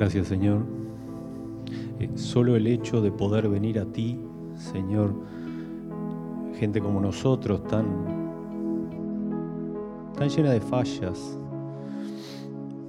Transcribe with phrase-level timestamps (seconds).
[0.00, 0.62] Gracias Señor.
[1.98, 4.18] Eh, solo el hecho de poder venir a ti,
[4.54, 5.12] Señor,
[6.54, 7.84] gente como nosotros, tan,
[10.16, 11.38] tan llena de fallas,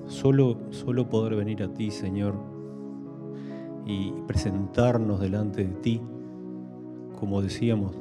[0.07, 2.33] solo, solo poder venir a ti, Señor,
[3.85, 6.01] y presentarnos delante de ti,
[7.19, 7.91] como decíamos,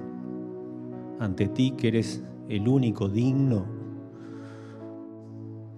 [1.19, 3.65] ante ti que eres el único digno.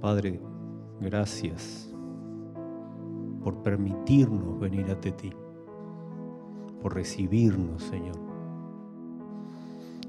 [0.03, 0.39] Padre,
[1.01, 1.92] gracias
[3.43, 5.33] por permitirnos venir ante ti,
[6.81, 8.17] por recibirnos, Señor.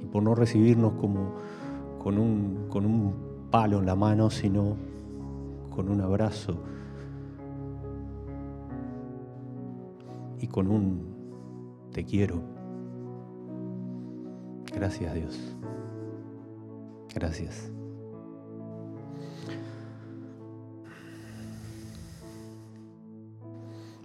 [0.01, 1.33] Y por no recibirnos como
[2.03, 3.13] con un, con un
[3.49, 4.75] palo en la mano, sino
[5.69, 6.59] con un abrazo
[10.39, 11.13] y con un
[11.91, 12.41] te quiero.
[14.73, 15.55] Gracias Dios.
[17.13, 17.71] Gracias.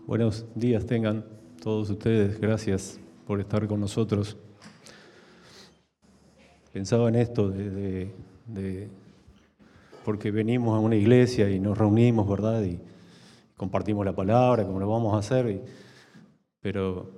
[0.08, 1.22] Buenos días tengan
[1.62, 2.40] todos ustedes.
[2.40, 4.38] Gracias por estar con nosotros.
[6.72, 8.88] Pensaba en esto de,
[10.06, 12.62] porque venimos a una iglesia y nos reunimos, ¿verdad?
[12.62, 12.80] Y
[13.54, 15.60] compartimos la palabra, como lo vamos a hacer,
[16.62, 17.10] pero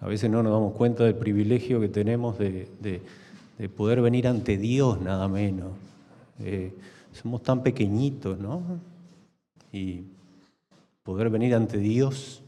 [0.00, 3.02] a veces no nos damos cuenta del privilegio que tenemos de,
[3.76, 5.72] poder venir ante Dios nada menos.
[6.38, 6.72] Eh,
[7.10, 8.62] somos tan pequeñitos, ¿no?
[9.72, 10.04] Y
[11.06, 12.42] poder venir ante Dios,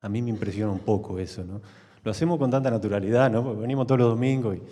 [0.00, 1.60] a mí me impresiona un poco eso, ¿no?
[2.02, 3.44] Lo hacemos con tanta naturalidad, ¿no?
[3.44, 4.62] Porque venimos todos los domingos y...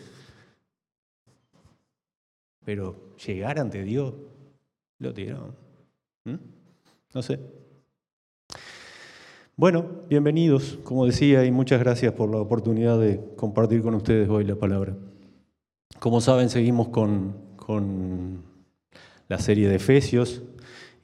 [2.65, 4.15] Pero llegar ante Dios,
[4.99, 5.55] lo tiraron.
[7.13, 7.39] No sé.
[9.55, 14.45] Bueno, bienvenidos, como decía, y muchas gracias por la oportunidad de compartir con ustedes hoy
[14.45, 14.97] la palabra.
[15.99, 18.43] Como saben, seguimos con, con
[19.29, 20.43] la serie de Efesios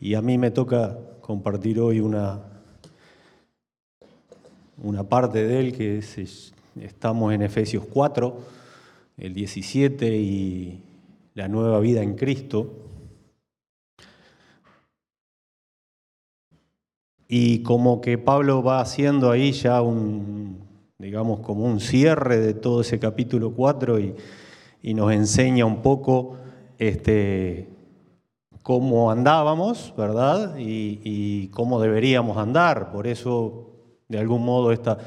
[0.00, 2.41] y a mí me toca compartir hoy una,
[4.83, 8.37] una parte de él que es, estamos en Efesios 4,
[9.19, 10.83] el 17 y
[11.34, 12.75] la nueva vida en Cristo.
[17.28, 20.59] Y como que Pablo va haciendo ahí ya un,
[20.99, 24.15] digamos, como un cierre de todo ese capítulo 4 y,
[24.94, 26.37] nos enseña un poco
[26.78, 27.72] este,
[28.62, 30.56] cómo andábamos, ¿verdad?
[30.59, 32.91] Y, cómo deberíamos andar.
[32.93, 33.71] Por eso,
[34.09, 34.99] de algún modo, esta,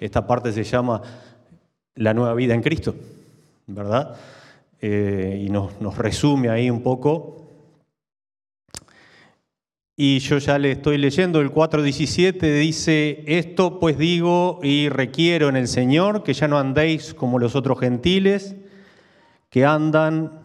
[0.00, 1.02] esta parte se llama
[1.94, 2.94] la nueva vida en Cristo,
[3.66, 4.16] ¿verdad?
[4.80, 7.42] Eh, y nos, nos resume ahí un poco
[10.04, 15.54] y yo ya le estoy leyendo el 4.17, dice, esto pues digo y requiero en
[15.54, 18.56] el Señor que ya no andéis como los otros gentiles,
[19.50, 20.41] que andan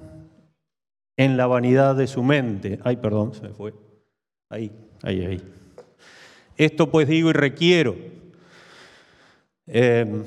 [1.18, 2.80] en la vanidad de su mente.
[2.84, 3.74] Ay, perdón, se me fue.
[4.50, 5.44] Ahí, ahí, ahí.
[6.56, 7.96] Esto pues digo y requiero.
[9.66, 10.24] Eh,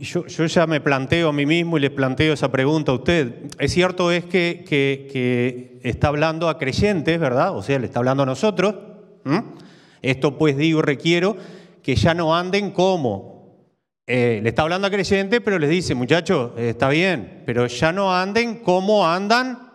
[0.00, 3.34] yo, ya me planteo a mí mismo y le planteo esa pregunta a usted.
[3.58, 7.56] Es cierto es que, que, está hablando a creyentes, ¿verdad?
[7.56, 8.74] O sea, le está hablando a nosotros.
[10.02, 11.36] Esto pues digo y requiero
[11.82, 13.36] que ya no anden como.
[14.08, 18.14] Eh, le está hablando a creyentes, pero les dice, muchachos, está bien, pero ya no
[18.14, 19.65] anden como andan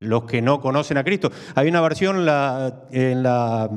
[0.00, 1.30] los que no conocen a Cristo.
[1.54, 3.70] Hay una versión en la,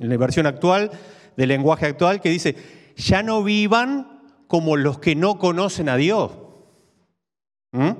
[0.00, 0.90] versión actual,
[1.36, 2.56] del lenguaje actual, que dice,
[2.96, 6.32] ya no vivan como los que no conocen a Dios.
[7.72, 7.92] ¿Mm?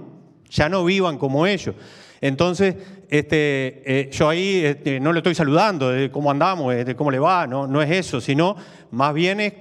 [0.50, 1.74] Ya no vivan como ellos.
[2.20, 2.76] Entonces,
[3.08, 7.18] este, eh, yo ahí este, no le estoy saludando de cómo andamos, de cómo le
[7.18, 8.56] va, no, no es eso, sino
[8.90, 9.52] más bien es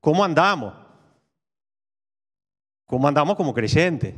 [0.00, 0.74] cómo andamos.
[2.86, 4.14] Cómo andamos como creyentes.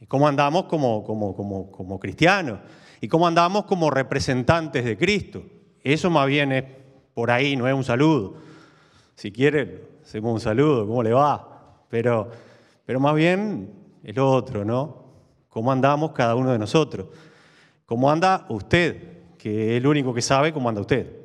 [0.00, 2.60] Y cómo andamos como, como, como, como cristianos.
[3.00, 5.42] Y cómo andamos como representantes de Cristo.
[5.82, 6.64] Eso más bien es
[7.14, 8.34] por ahí, no es un saludo.
[9.14, 11.84] Si quiere, hacemos un saludo, ¿cómo le va?
[11.88, 12.30] Pero,
[12.84, 13.72] pero más bien
[14.04, 15.04] el otro, ¿no?
[15.48, 17.08] ¿Cómo andamos cada uno de nosotros?
[17.86, 19.36] ¿Cómo anda usted?
[19.38, 21.18] Que es el único que sabe cómo anda usted.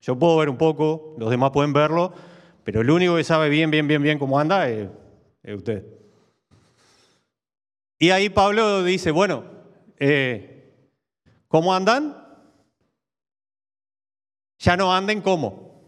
[0.00, 2.12] Yo puedo ver un poco, los demás pueden verlo,
[2.64, 4.88] pero el único que sabe bien, bien, bien, bien cómo anda es,
[5.54, 5.84] usted.
[8.02, 9.44] Y ahí Pablo dice, bueno,
[10.00, 10.74] eh,
[11.46, 12.16] ¿cómo andan?
[14.58, 15.80] Ya no anden como.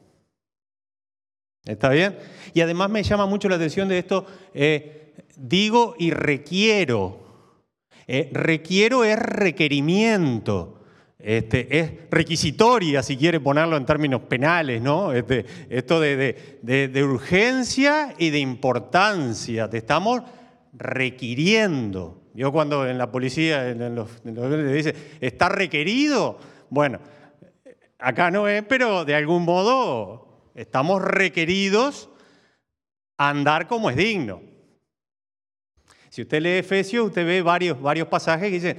[1.64, 2.16] ¿Está bien?
[2.52, 7.18] Y además me llama mucho la atención de esto, eh, digo y requiero.
[8.06, 10.82] Eh, requiero es requerimiento.
[11.18, 15.12] Este, es requisitoria, si quiere ponerlo en términos penales, ¿no?
[15.12, 19.68] Este, esto de, urgencia y de importancia.
[19.68, 20.22] Te estamos
[20.74, 22.22] requiriendo.
[22.34, 26.38] Yo cuando en la policía en los, le dice, ¿está requerido?
[26.68, 27.00] Bueno,
[27.98, 32.10] acá no es, pero de algún modo estamos requeridos
[33.16, 34.42] a andar como es digno.
[36.10, 38.78] Si usted lee Efesios, usted ve varios, varios pasajes que dicen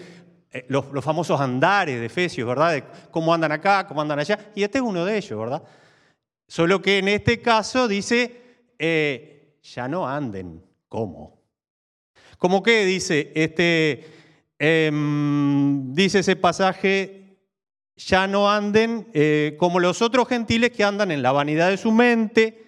[0.52, 2.84] eh, los, los, famosos andares de Efesios, ¿verdad?
[3.12, 4.52] Cómo andan acá, cómo andan allá.
[4.56, 5.64] Y este es uno de ellos, ¿verdad?
[6.48, 8.42] Solo que en este caso dice,
[8.80, 10.64] eh, ya no anden.
[10.88, 11.45] ¿Cómo?
[12.46, 12.86] ¿Cómo qué?
[12.86, 14.06] Dice, este,
[14.60, 17.40] em, dice ese pasaje,
[17.96, 21.92] ya no anden eh, como los otros gentiles que andan en la vanidad de su
[21.92, 22.64] mente,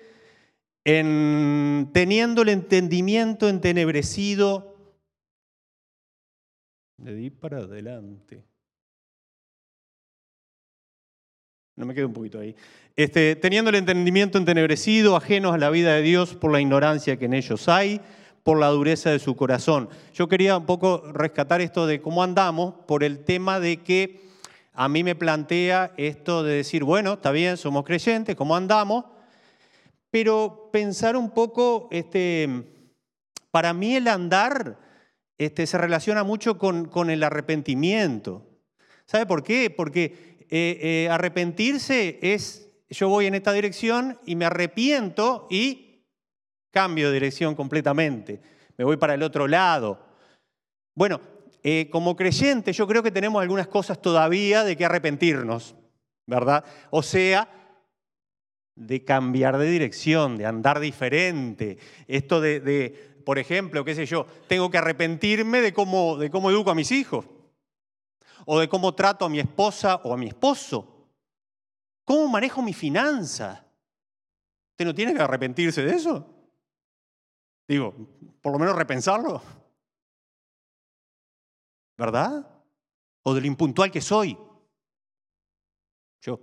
[0.83, 4.75] en, teniendo el entendimiento entenebrecido.
[6.97, 8.43] Le di para adelante.
[11.75, 12.55] No me quedo un poquito ahí.
[12.95, 17.25] Este, teniendo el entendimiento entenebrecido, ajenos a la vida de Dios por la ignorancia que
[17.25, 18.01] en ellos hay,
[18.47, 19.89] por la dureza de su corazón.
[20.13, 24.21] Yo quería un poco rescatar esto de cómo andamos por el tema de que
[24.71, 29.03] a mí me plantea esto de decir, bueno, está bien, somos creyentes, ¿cómo andamos?
[30.11, 32.63] Pero pensar un poco, este,
[33.51, 34.79] para mí el andar
[35.37, 38.47] este, se relaciona mucho con, con el arrepentimiento.
[39.07, 39.69] ¿Sabe por qué?
[39.69, 45.86] Porque eh, eh, arrepentirse es, yo voy en esta dirección y me arrepiento y
[46.71, 48.41] cambio de dirección completamente.
[48.77, 49.99] Me voy para el otro lado.
[50.95, 51.19] Bueno,
[51.63, 55.75] eh, como creyente yo creo que tenemos algunas cosas todavía de que arrepentirnos,
[56.25, 56.63] ¿verdad?
[56.91, 57.49] O sea,
[58.75, 61.77] de cambiar de dirección, de andar diferente.
[62.07, 66.71] Esto de, por ejemplo, qué sé yo, tengo que arrepentirme de cómo, de cómo educo
[66.71, 67.25] a mis hijos
[68.45, 71.09] o de cómo trato a mi esposa o a mi esposo.
[72.05, 73.65] ¿Cómo manejo mi finanza?
[74.71, 76.36] ¿Usted no tiene que arrepentirse de eso?
[77.67, 77.93] Digo,
[78.41, 79.41] por lo menos repensarlo.
[81.97, 82.47] ¿Verdad?
[83.23, 84.37] O del impuntual que soy.
[86.21, 86.39] Yo.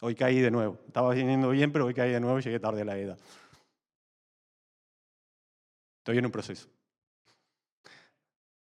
[0.00, 0.78] Hoy caí de nuevo.
[0.86, 3.18] Estaba viniendo bien, pero hoy caí de nuevo y llegué tarde a la edad.
[5.98, 6.68] Estoy en un proceso.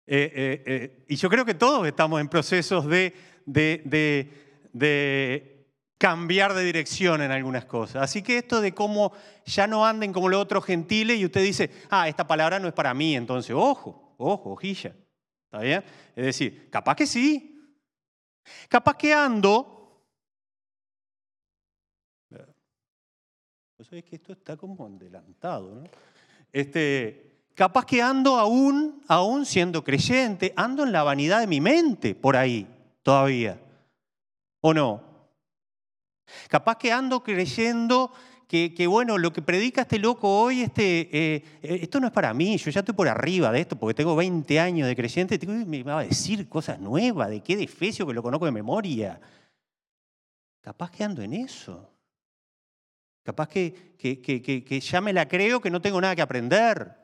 [0.06, 3.14] Eh, eh, eh, y yo creo que todos estamos en procesos de,
[3.46, 5.53] de,
[6.04, 8.04] cambiar de dirección en algunas cosas.
[8.04, 9.14] Así que esto de cómo
[9.46, 12.74] ya no anden como los otros gentiles y usted dice, ah, esta palabra no es
[12.74, 14.94] para mí, entonces, ojo, ojo, hojilla.
[15.46, 15.82] ¿Está bien?
[16.14, 17.78] Es decir, capaz que sí.
[18.68, 20.04] Capaz que ando.
[23.78, 25.84] Pues es que esto está como adelantado, ¿no?
[26.52, 32.14] Este, Capaz que ando aún, aún siendo creyente, ando en la vanidad de mi mente
[32.14, 32.68] por ahí
[33.04, 33.58] todavía.
[34.60, 35.13] ¿O no?
[36.48, 38.12] Capaz que ando creyendo
[38.48, 42.56] que, bueno, lo que predica este loco hoy, este, eh, esto no es para mí,
[42.58, 46.02] yo ya estoy por arriba de esto porque tengo 20 años de creyente, me va
[46.02, 49.20] a decir cosas nuevas, de qué defecio que lo conozco de memoria.
[50.62, 51.90] Capaz que ando en eso.
[53.24, 56.96] Capaz que, que, que ya me la creo que no tengo nada que aprender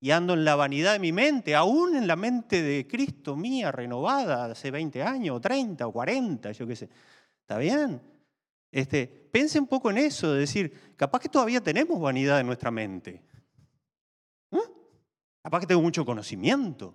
[0.00, 3.72] y ando en la vanidad de mi mente, aún en la mente de Cristo mía,
[3.72, 6.88] renovada hace 20 años, o 30, o 40, yo qué sé.
[7.42, 8.00] ¿Está bien?
[8.70, 12.70] Este, pense un poco en eso, de decir, capaz que todavía tenemos vanidad en nuestra
[12.70, 13.22] mente.
[14.50, 14.58] ¿Mm?
[15.42, 16.94] Capaz que tengo mucho conocimiento.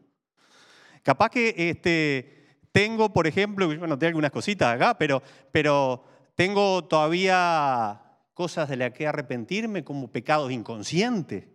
[1.01, 6.03] Capaz que este, tengo, por ejemplo, bueno, tengo algunas cositas acá, pero, pero
[6.35, 8.01] tengo todavía
[8.33, 11.47] cosas de las que arrepentirme como pecados inconscientes.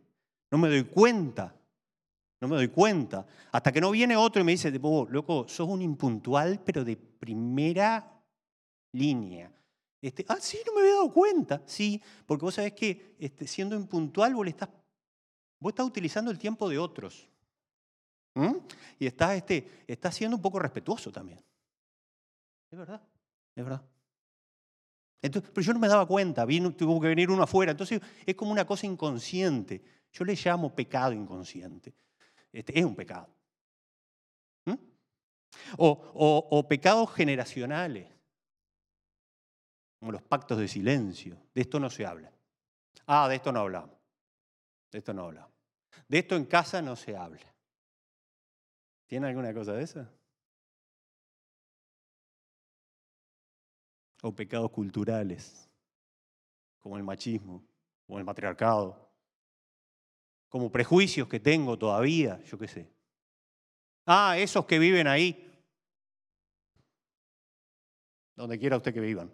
[0.51, 1.55] No me doy cuenta.
[2.41, 3.27] No me doy cuenta.
[3.51, 6.97] Hasta que no viene otro y me dice, oh, loco, sos un impuntual, pero de
[6.97, 8.23] primera
[8.93, 9.53] línea.
[10.01, 11.63] Este, ah, sí, no me había dado cuenta.
[11.67, 14.69] Sí, porque vos sabés que este, siendo impuntual vos, estás,
[15.59, 17.29] vos estás utilizando el tiempo de otros.
[18.35, 18.57] ¿Mm?
[19.01, 21.41] Y estás, este, estás siendo un poco respetuoso también.
[22.71, 23.03] Es verdad,
[23.55, 23.83] es verdad.
[25.21, 27.73] Entonces, pero yo no me daba cuenta, Vino, tuvo que venir uno afuera.
[27.73, 29.83] Entonces es como una cosa inconsciente.
[30.13, 31.95] Yo le llamo pecado inconsciente.
[32.53, 33.29] Este, es un pecado.
[34.65, 34.75] ¿Mm?
[35.77, 38.09] O, pecados generacionales,
[39.99, 41.37] como los pactos de silencio.
[41.55, 42.33] De esto no se habla.
[43.07, 43.97] Ah, de esto no hablamos.
[44.91, 45.53] De esto no hablamos.
[46.07, 47.55] De esto en casa no se habla.
[49.07, 50.07] ¿Tiene alguna cosa de eso?
[54.23, 55.69] O pecados culturales,
[56.79, 57.65] como el machismo,
[58.07, 59.09] o el matriarcado,
[60.49, 62.91] como prejuicios que tengo todavía, yo qué sé.
[64.07, 65.45] Ah, esos que viven ahí,
[68.35, 69.31] donde quiera usted que vivan.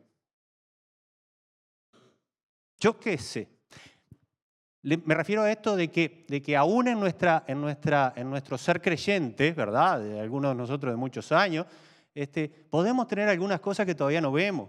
[2.85, 3.49] Yo qué sé.
[4.83, 8.59] Me refiero a esto de que, de que aún en, nuestra, en, nuestra, en nuestro
[8.59, 10.01] ser creyente, ¿verdad?
[10.01, 11.65] De algunos de nosotros de muchos años,
[12.15, 14.69] este, podemos tener algunas cosas que todavía no vemos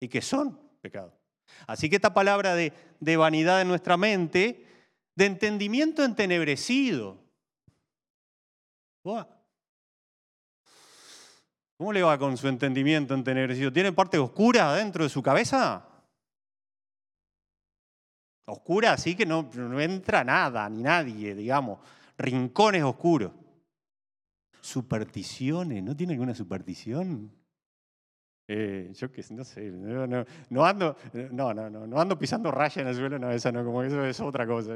[0.00, 1.12] y que son pecados.
[1.66, 4.64] Así que esta palabra de, de vanidad en nuestra mente,
[5.14, 7.18] de entendimiento entenebrecido.
[11.76, 13.70] ¿Cómo le va con su entendimiento entenebrecido?
[13.70, 15.91] ¿Tiene parte oscura dentro de su cabeza?
[18.44, 21.78] Oscura, así que no, no entra nada, ni nadie, digamos.
[22.18, 23.32] Rincones oscuros.
[24.60, 27.32] Supersticiones, ¿no tiene alguna superstición?
[28.54, 30.94] Eh, yo qué no sé, no, ando,
[31.30, 34.04] no, no, no, no ando pisando raya en el suelo, no, esa no, como eso
[34.04, 34.74] es otra cosa.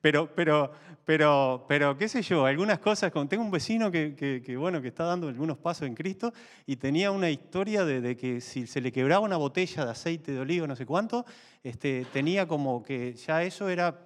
[0.00, 0.70] Pero, pero,
[1.04, 5.02] pero, pero, qué sé yo, algunas cosas, tengo un vecino que, que, bueno, que está
[5.02, 6.32] dando algunos pasos en Cristo
[6.64, 10.38] y tenía una historia de, que si se le quebraba una botella de aceite de
[10.38, 11.26] oliva, no sé cuánto,
[11.64, 13.98] este, tenía como que ya eso era...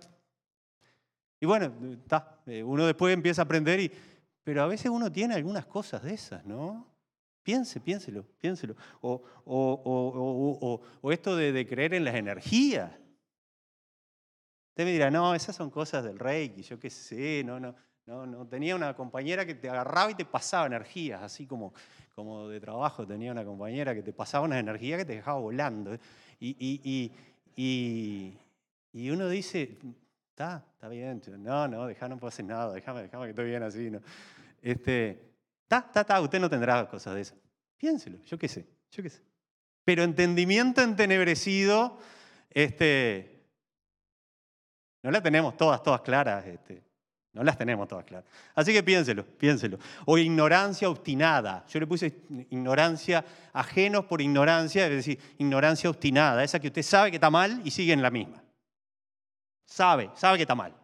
[1.38, 1.70] Y bueno,
[2.02, 3.92] está, eh, uno después empieza a aprender y...
[4.42, 6.91] Pero a veces uno tiene algunas cosas de esas, ¿no?
[7.42, 8.76] Piense, piénselo, piénselo.
[9.00, 12.92] O, o, esto de, creer en las energías.
[14.70, 17.74] Usted me dirá, no, esas son cosas del Reiki, yo qué sé, no, no,
[18.06, 18.46] no, no.
[18.46, 21.74] Tenía una compañera que te agarraba y te pasaba energías, así como,
[22.14, 25.98] como de trabajo tenía una compañera que te pasaba unas energías que te dejaba volando.
[26.38, 27.12] Y,
[27.56, 29.78] y, uno dice,
[30.30, 33.90] está, está bien, no, no, deja, no hacer nada, déjame, déjame que estoy bien así.
[33.90, 34.00] ¿no?
[34.62, 35.31] Este,
[35.72, 37.38] Ta, ta, ta, usted no tendrá cosas de esas.
[37.78, 39.22] Piénselo, yo qué sé, yo qué sé.
[39.82, 41.98] Pero entendimiento entenebrecido,
[42.50, 43.46] este,
[45.02, 46.44] no las tenemos todas, todas claras.
[46.44, 46.84] Este,
[47.32, 48.28] no las tenemos todas claras.
[48.54, 49.78] Así que piénselo, piénselo.
[50.04, 51.64] O ignorancia obstinada.
[51.70, 53.24] Yo le puse ignorancia
[53.54, 57.70] ajenos por ignorancia, es decir, ignorancia obstinada, esa que usted sabe que está mal y
[57.70, 58.44] sigue en la misma.
[59.64, 60.74] Sabe, sabe que está mal.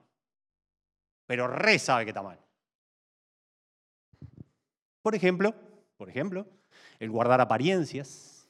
[1.26, 2.38] Pero re sabe que está mal.
[5.02, 5.54] Por ejemplo,
[5.96, 6.46] por ejemplo,
[6.98, 8.48] el guardar apariencias.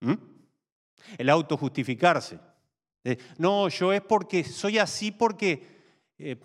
[0.00, 0.14] ¿Mm?
[1.18, 2.38] El autojustificarse.
[3.04, 5.66] Eh, no, yo es porque soy así porque
[6.18, 6.36] eh,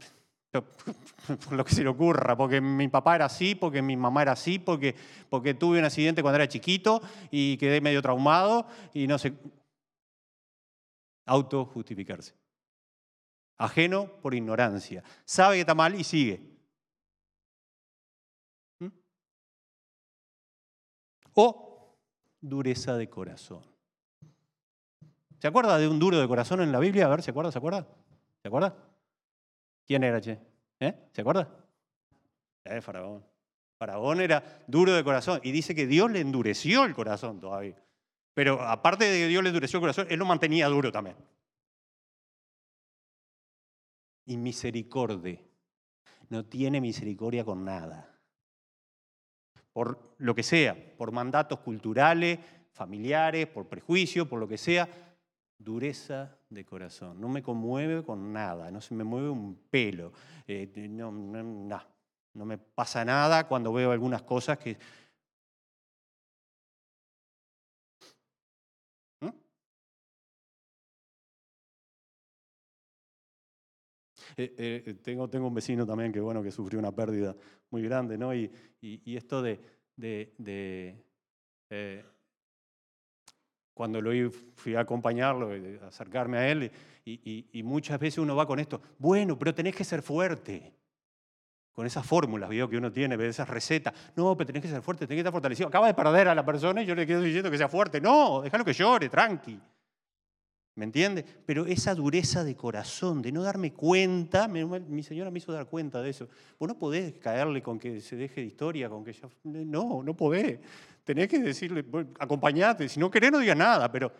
[1.51, 4.60] lo que se le ocurra, porque mi papá era así, porque mi mamá era así,
[4.60, 4.96] porque,
[5.30, 7.01] porque tuve un accidente cuando era chiquito
[7.32, 9.34] y quedé medio traumado y no sé.
[11.25, 12.34] Autojustificarse.
[13.58, 15.04] Ajeno por ignorancia.
[15.25, 16.54] Sabe que está mal y sigue.
[21.36, 21.96] O
[22.42, 23.63] dureza de corazón.
[25.39, 27.06] ¿Se acuerda de un duro de corazón en la Biblia?
[27.06, 27.51] A ver, ¿se acuerda?
[27.51, 27.88] ¿Se acuerda?
[28.42, 28.75] ¿Se acuerda?
[29.86, 30.39] ¿Quién era, che?
[30.80, 31.10] ¿Eh?
[31.12, 31.48] ¿Se acuerda?
[32.63, 33.24] Eh, Faraón.
[33.77, 37.82] Faraón era duro de corazón y dice que Dios le endureció el corazón todavía.
[38.34, 41.18] Pero aparte de que Dios le endureció el corazón, Él lo mantenía duro también.
[44.25, 45.39] Y misericordia.
[46.30, 48.14] No tiene misericordia con nada
[49.75, 52.39] por lo que sea, por mandatos culturales,
[52.72, 54.88] familiares, por prejuicio, por lo que sea,
[55.58, 57.20] dureza de corazón.
[57.20, 60.13] No me conmueve con nada, no se me mueve un pelo,
[60.48, 61.84] eh, no, no,
[62.34, 64.77] no me pasa nada cuando veo algunas cosas que...
[74.38, 77.36] Eh, eh, tengo, tengo un vecino también que, bueno, que sufrió una pérdida
[77.70, 78.34] muy grande, ¿no?
[78.34, 78.51] Y,
[79.06, 79.60] esto de,
[79.96, 80.96] de,
[81.70, 82.04] eh,
[83.74, 84.12] cuando lo
[84.56, 85.51] fui a acompañarlo,
[85.84, 86.72] a acercarme a él,
[87.06, 90.74] y, muchas veces uno va con esto, bueno, pero tenés que ser fuerte.
[91.72, 93.94] Con esas fórmulas, que uno tiene, esas recetas.
[94.15, 95.68] No, pero tenés que ser fuerte, tenés que estar fortalecido.
[95.68, 98.00] Acaba de perder a la persona y yo le quedo diciendo que sea fuerte.
[98.00, 99.60] No, déjalo que llore, tranqui.
[100.75, 101.25] ¿Me entiende?
[101.46, 106.01] Pero esa dureza de corazón, de no darme cuenta, mi señora me hizo dar cuenta
[106.01, 106.27] de eso.
[106.60, 109.29] Vos no podés caerle con que se deje de historia, con que ya...
[109.44, 110.60] No, no podés.
[111.05, 111.86] Tenés que decirle,
[112.20, 114.12] acompañate, si no querés no digas nada, pero...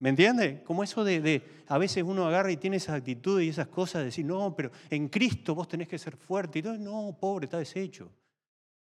[0.00, 0.62] ¿Me entiende?
[0.62, 4.02] Como eso de, de, a veces uno agarra y tiene esas actitudes y esas cosas
[4.02, 6.60] de decir, no, pero en Cristo vos tenés que ser fuerte.
[6.60, 8.08] Y todo, no, pobre, está deshecho.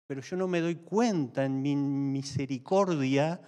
[0.06, 3.40] Pero yo no me doy cuenta en mi misericordia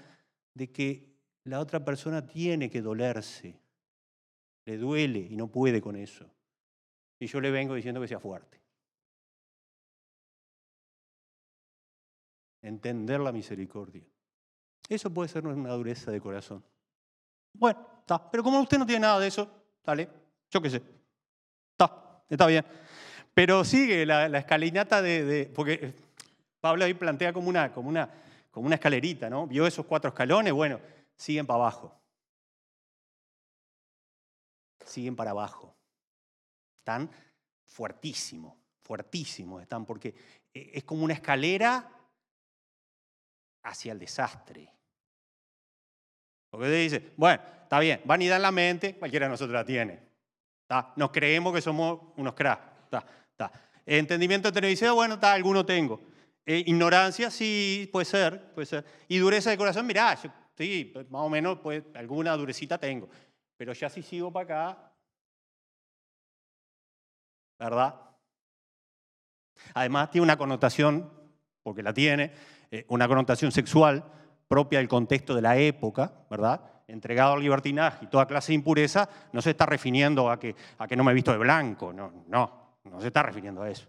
[0.54, 1.09] de que
[1.50, 3.60] la otra persona tiene que dolerse.
[4.66, 6.30] Le duele y no puede con eso.
[7.20, 8.62] Y yo le vengo diciendo que sea fuerte.
[12.62, 14.04] Entender la misericordia.
[14.88, 16.64] Eso puede ser una dureza de corazón.
[17.54, 18.30] Bueno, está.
[18.30, 19.50] Pero como usted no tiene nada de eso,
[19.84, 20.08] dale,
[20.52, 20.84] yo qué sé.
[21.72, 22.64] Está, está bien.
[23.34, 25.94] Pero sigue la, escalinata de, Porque
[26.60, 28.08] Pablo ahí plantea como una, como, una,
[28.52, 29.48] como una escalerita, ¿no?
[29.48, 30.80] Vio esos cuatro escalones, bueno,
[31.20, 31.94] siguen para abajo.
[34.86, 35.76] Siguen para abajo.
[36.80, 37.12] Están
[37.66, 40.16] fuertísimos, fuertísimos están, porque
[40.54, 41.92] eh, es como una escalera
[43.64, 44.74] hacia el desastre.
[46.50, 50.00] Porque usted dice, bueno, está bien, vanidad en la mente, cualquiera de nosotros la tiene.
[50.96, 52.64] Nos creemos que somos unos cracks.
[53.86, 56.02] Entendimiento de televisión, bueno, está, alguno tengo.
[56.46, 58.86] Eh, ignorancia, sí, puede ser, puede ser.
[59.08, 60.16] Y dureza de corazón, mirá,
[60.60, 63.10] sí, más o menos, pues, alguna durecita tengo.
[63.56, 64.92] Pero ya si sigo para acá,
[67.58, 67.96] ¿verdad?
[69.74, 71.10] Además tiene una connotación,
[71.64, 72.34] porque la tiene,
[72.72, 74.04] eh, una connotación sexual
[74.48, 76.62] propia del contexto de la época, ¿verdad?
[76.88, 80.56] Entregado al libertinaje y toda clase de impureza, no se está refiriendo a que,
[80.96, 83.88] no me he visto de blanco, no, no, no se está refiriendo a eso.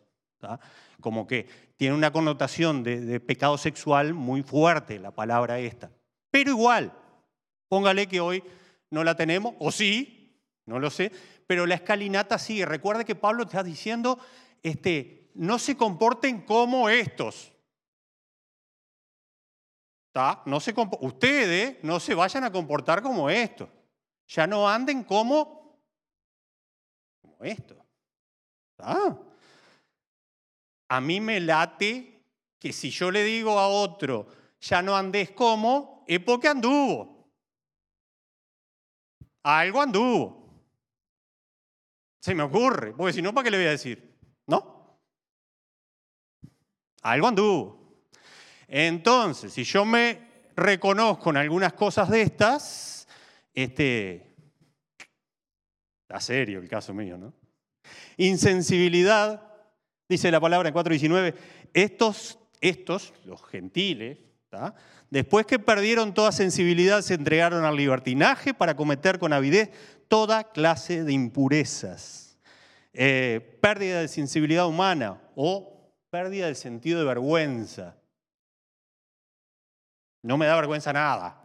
[1.01, 5.91] Como que tiene una connotación de pecado sexual muy fuerte la palabra esta.
[6.31, 6.93] Pero igual,
[7.69, 8.43] póngale que hoy
[8.91, 11.13] no la tenemos, o sí, no lo sé,
[11.47, 12.67] pero la escalinata sigue.
[12.67, 14.19] Recuerde que Pablo está diciendo,
[14.63, 17.53] este, no se comporten como estos.
[20.45, 23.69] No se ustedes no se vayan a comportar como estos.
[24.29, 25.81] Ya no anden como,
[27.21, 27.77] como esto.
[30.89, 32.23] A mí me late
[32.59, 34.27] que si yo le digo a otro,
[34.61, 37.31] ya no andes como, es porque anduvo.
[39.45, 40.65] Algo anduvo.
[42.21, 44.19] Se me ocurre, porque si no, ¿para qué le voy a decir?
[44.49, 44.99] ¿No?
[47.03, 48.03] Algo anduvo.
[48.67, 53.07] Entonces, si yo me reconozco en algunas cosas de estas,
[53.55, 54.35] este,
[56.03, 57.33] está serio el caso mío, ¿no?
[58.17, 59.49] Insensibilidad,
[60.09, 61.37] dice la palabra en 4.19,
[61.73, 64.19] estos, estos, los gentiles,
[65.11, 69.71] después que perdieron toda sensibilidad, se entregaron al libertinaje para cometer con avidez
[70.09, 72.39] toda clase de impurezas.
[72.93, 77.97] Eh, pérdida de sensibilidad humana o pérdida del sentido de vergüenza.
[80.23, 81.41] No me da vergüenza nada.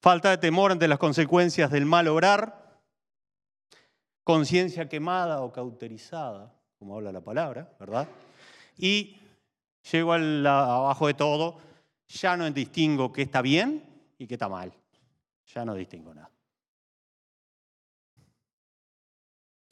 [0.00, 2.82] Falta de temor ante las consecuencias del mal obrar.
[4.22, 8.06] Conciencia quemada o cauterizada, como habla la palabra, ¿verdad?
[8.76, 9.16] Y
[9.90, 11.58] llego abajo de todo,
[12.06, 13.82] ya no distingo qué está bien
[14.18, 14.70] y qué está mal.
[15.54, 16.30] Ya no distingo nada.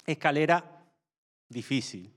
[0.07, 0.65] Escalera
[1.51, 2.11] difícil.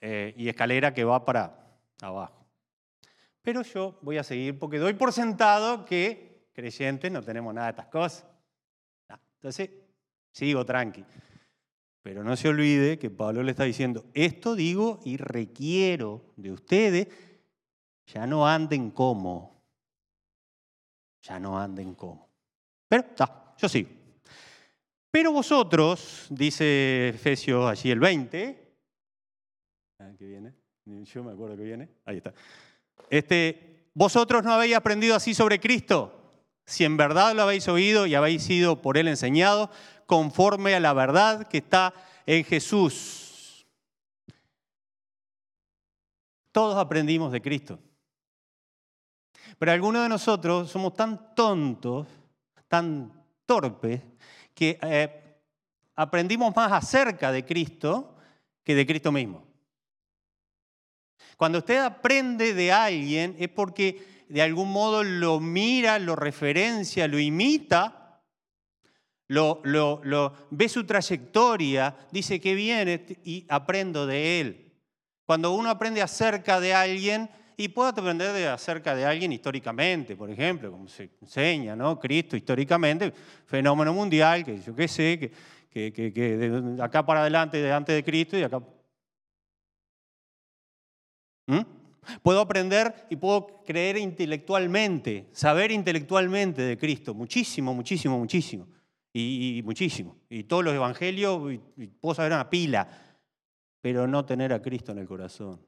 [0.00, 2.46] Eh, y escalera que va para abajo.
[3.42, 7.70] Pero yo voy a seguir porque doy por sentado que creyentes no tenemos nada de
[7.70, 8.24] estas cosas.
[9.34, 9.68] Entonces,
[10.30, 11.04] sigo tranqui.
[12.04, 17.08] Pero no se olvide que Pablo le está diciendo, esto digo y requiero de ustedes
[18.04, 19.64] ya no anden como.
[21.22, 22.28] Ya no anden como.
[22.86, 23.88] Pero está, yo sigo.
[25.10, 28.76] Pero vosotros, dice Efesios allí el 20,
[30.00, 30.52] ah, ¿qué viene?
[30.84, 31.88] Yo me acuerdo que viene.
[32.04, 32.34] Ahí está.
[33.08, 36.23] Este, vosotros no habéis aprendido así sobre Cristo.
[36.66, 39.70] Si en verdad lo habéis oído y habéis sido por él enseñado,
[40.06, 41.92] conforme a la verdad que está
[42.26, 43.66] en Jesús.
[46.52, 47.78] Todos aprendimos de Cristo.
[49.58, 52.06] Pero algunos de nosotros somos tan tontos,
[52.68, 53.12] tan
[53.46, 54.00] torpes,
[54.54, 55.40] que eh,
[55.96, 58.16] aprendimos más acerca de Cristo
[58.62, 59.44] que de Cristo mismo.
[61.36, 67.18] Cuando usted aprende de alguien es porque de algún modo lo mira, lo referencia, lo
[67.18, 68.20] imita,
[69.28, 74.72] lo, lo, ve su trayectoria, dice que viene y aprendo de él.
[75.26, 80.28] Cuando uno aprende acerca de alguien, y puedo aprender de, acerca de alguien históricamente, por
[80.28, 81.98] ejemplo, como se enseña, ¿no?
[82.00, 83.12] Cristo históricamente,
[83.46, 85.18] fenómeno mundial, que yo qué sé,
[85.70, 88.60] que, que, que, de acá para adelante, de antes de Cristo y acá.
[91.46, 91.83] ¿Mm?
[92.22, 98.68] Puedo aprender y puedo creer intelectualmente, saber intelectualmente de Cristo, muchísimo, muchísimo, muchísimo,
[99.12, 100.16] y, muchísimo.
[100.28, 102.88] Y todos los evangelios, y puedo saber una pila,
[103.80, 105.60] pero no tener a Cristo en el corazón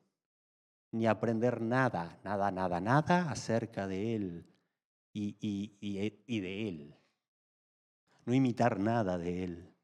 [0.96, 4.46] ni aprender nada, nada, nada, nada acerca de Él
[5.12, 6.94] y, de Él.
[8.24, 9.74] No imitar nada de Él,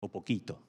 [0.00, 0.65] o poquito.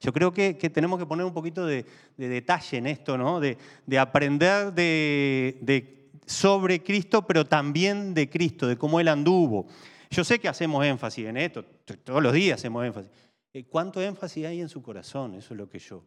[0.00, 1.84] Yo creo que, tenemos que poner un poquito de,
[2.16, 3.40] detalle en esto, ¿no?
[3.40, 3.56] De,
[3.98, 9.66] aprender de, sobre Cristo, pero también de Cristo, de cómo Él anduvo.
[10.10, 11.64] Yo sé que hacemos énfasis en esto,
[12.04, 13.10] todos los días hacemos énfasis.
[13.52, 15.34] Eh, ¿Cuánto énfasis hay en su corazón?
[15.34, 16.04] Eso es lo que yo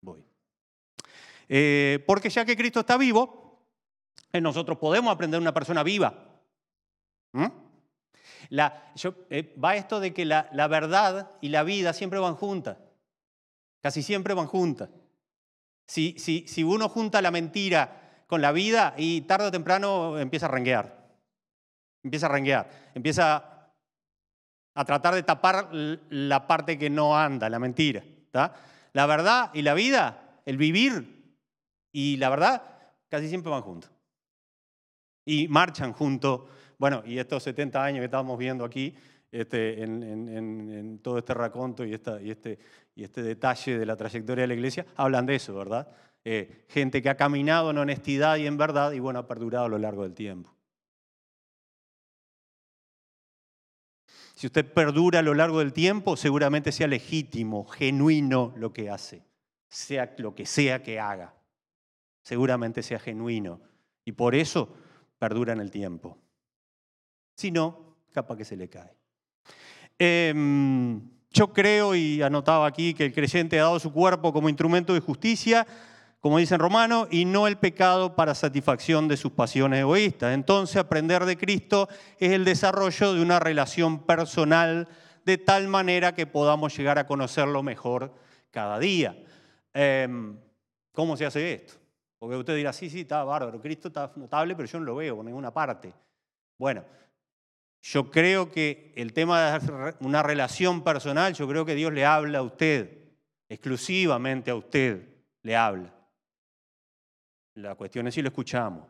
[0.00, 0.24] voy.
[1.48, 3.62] Eh, porque ya que Cristo está vivo,
[4.32, 6.14] nosotros podemos aprender de una persona viva.
[7.32, 7.46] ¿Mm?
[8.50, 12.78] Eh, va esto de que la verdad y la vida siempre van juntas.
[13.80, 14.88] Casi siempre van juntas.
[15.86, 20.46] Si, si, si, uno junta la mentira con la vida y tarde o temprano empieza
[20.46, 21.08] a renguear.
[22.02, 22.90] Empieza a renguear.
[22.94, 23.72] Empieza
[24.74, 28.04] a tratar de tapar la parte que no anda, la mentira.
[28.92, 31.36] La verdad y la vida, el vivir
[31.92, 32.62] y la verdad,
[33.08, 33.90] casi siempre van juntos.
[35.24, 36.42] Y marchan juntos.
[36.78, 38.94] Bueno, y estos 70 años que estamos viendo aquí,
[39.30, 42.58] este, en, todo este raconto y, esta, este,
[42.96, 45.88] este, detalle de la trayectoria de la iglesia, hablan de eso, ¿verdad?
[46.24, 49.68] Eh, gente que ha caminado en honestidad y en verdad y bueno, ha perdurado a
[49.68, 50.54] lo largo del tiempo.
[54.34, 59.24] Si usted perdura a lo largo del tiempo, seguramente sea legítimo, genuino lo que hace,
[59.68, 61.34] sea lo que sea que haga.
[62.22, 63.60] Seguramente sea genuino.
[64.04, 64.76] Y por eso
[65.18, 66.18] perdura en el tiempo.
[67.34, 68.97] Si no, capaz que se le cae.
[69.98, 74.94] Em, yo creo y anotaba aquí que el creyente ha dado su cuerpo como instrumento
[74.94, 75.66] de justicia
[76.20, 80.34] como dice en Romano, y no el pecado para satisfacción de sus pasiones egoístas.
[80.34, 84.88] Entonces, aprender de Cristo es el desarrollo de una relación personal
[85.24, 88.12] de tal manera que podamos llegar a conocerlo mejor
[88.50, 89.16] cada día.
[89.72, 90.36] Em,
[90.92, 91.74] ¿Cómo se hace esto?
[92.18, 95.16] Porque usted dirá, sí, sí, está bárbaro, Cristo está notable, pero yo no lo veo
[95.16, 95.94] por ninguna parte.
[96.58, 96.84] Bueno,
[97.82, 102.38] yo creo que el tema de una relación personal, yo creo que Dios le habla
[102.38, 102.98] a usted,
[103.48, 105.08] exclusivamente a usted
[105.42, 105.94] le habla.
[107.54, 108.86] La cuestión es si lo escuchamos.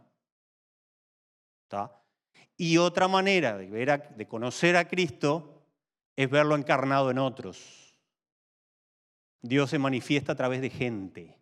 [2.57, 5.63] Y otra manera de, ver de conocer a Cristo
[6.17, 7.97] es verlo encarnado en otros.
[9.41, 11.39] Dios se manifiesta a través de gente.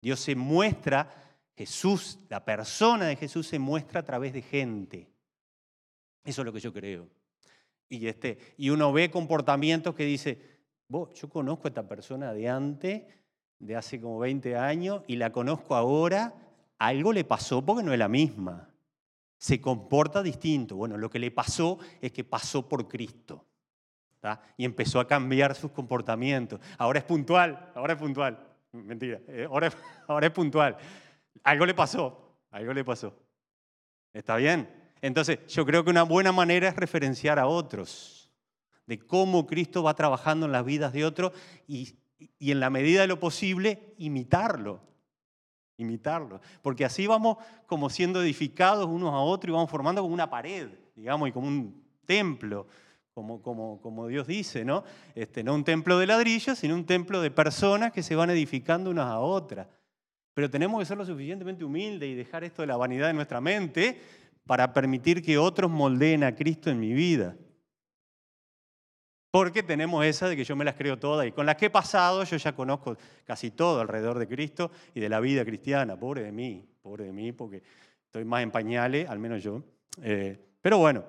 [0.00, 1.10] Dios se muestra,
[1.56, 5.13] Jesús, la persona de Jesús se muestra a través de gente.
[6.24, 7.08] Eso es lo que yo creo.
[7.88, 10.40] Y, este, y uno ve comportamientos que dice,
[10.88, 13.02] yo conozco a esta persona de antes
[13.58, 16.34] de hace como 20 años y la conozco ahora,
[16.78, 18.70] algo le pasó porque no es la misma.
[19.38, 20.76] Se comporta distinto.
[20.76, 23.44] Bueno, lo que le pasó es que pasó por Cristo.
[24.56, 26.58] Y empezó a cambiar sus comportamientos.
[26.78, 28.38] Ahora es puntual, ahora es puntual.
[28.72, 29.70] Mentira, eh, ahora,
[30.08, 30.76] ahora es puntual.
[31.42, 33.14] Algo le pasó, algo le pasó.
[34.12, 34.68] ¿Está bien?
[35.06, 38.30] Entonces, yo creo que una buena manera es referenciar a otros,
[38.86, 41.32] de cómo Cristo va trabajando en las vidas de otros
[41.66, 41.94] y
[42.38, 44.80] y en la medida de lo posible imitarlo.
[45.76, 46.40] Imitarlo.
[46.62, 50.68] Porque así vamos como siendo edificados unos a otros y vamos formando como una pared,
[50.94, 52.66] digamos, y como un templo,
[53.12, 54.84] como, como, como Dios dice, ¿no?
[55.14, 58.90] Este, no un templo de ladrillos, sino un templo de personas que se van edificando
[58.90, 59.66] unas a otras.
[60.32, 63.40] Pero tenemos que ser lo suficientemente humildes y dejar esto de la vanidad de nuestra
[63.40, 64.00] mente
[64.46, 67.36] para permitir que otros moldeen a Cristo en mi vida.
[69.30, 71.70] Porque tenemos esa de que yo me las creo todas y con las que he
[71.70, 75.98] pasado yo ya conozco casi todo alrededor de Cristo y de la vida cristiana.
[75.98, 77.60] Pobre de mí, pobre de mí, porque
[78.06, 79.60] estoy más en pañales, al menos yo.
[80.02, 81.04] Eh, pero bueno,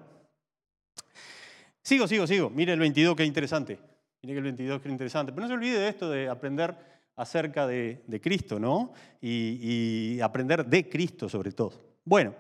[1.84, 2.50] sigo, sigo, sigo.
[2.50, 3.78] Mire el 22, qué interesante.
[4.24, 5.32] Mire que el 22, qué interesante.
[5.32, 6.76] Pero no se olvide de esto de aprender
[7.18, 8.92] acerca de, Cristo, ¿no?
[9.22, 11.74] Y, y aprender de Cristo sobre todo.
[12.04, 12.34] Bueno,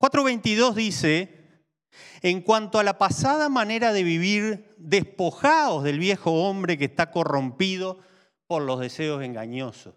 [0.00, 1.38] 4.22 dice,
[2.22, 7.98] en cuanto a la pasada manera de vivir, despojados del viejo hombre que está corrompido
[8.46, 9.94] por los deseos engañosos.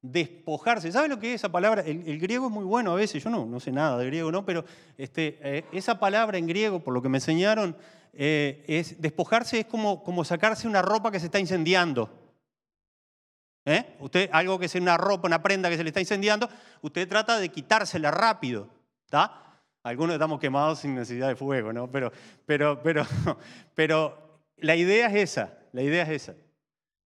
[0.00, 0.90] Despojarse.
[0.90, 1.82] ¿Sabe lo que es esa palabra?
[1.82, 4.44] El, griego es muy bueno a veces, yo no, no sé nada de griego, ¿no?
[4.44, 4.64] Pero
[4.98, 7.76] este, eh, esa palabra en griego, por lo que me enseñaron,
[8.12, 12.10] eh, es despojarse es como, como sacarse una ropa que se está incendiando.
[13.64, 13.96] ¿Eh?
[14.00, 16.48] Usted, algo que es una ropa, una prenda que se le está incendiando,
[16.80, 18.81] usted trata de quitársela rápido.
[19.12, 19.60] ¿Está?
[19.84, 21.90] Algunos estamos quemados sin necesidad de fuego, ¿no?
[21.90, 22.10] Pero,
[22.46, 23.06] pero, pero,
[23.74, 26.34] pero la idea es esa, la idea es esa.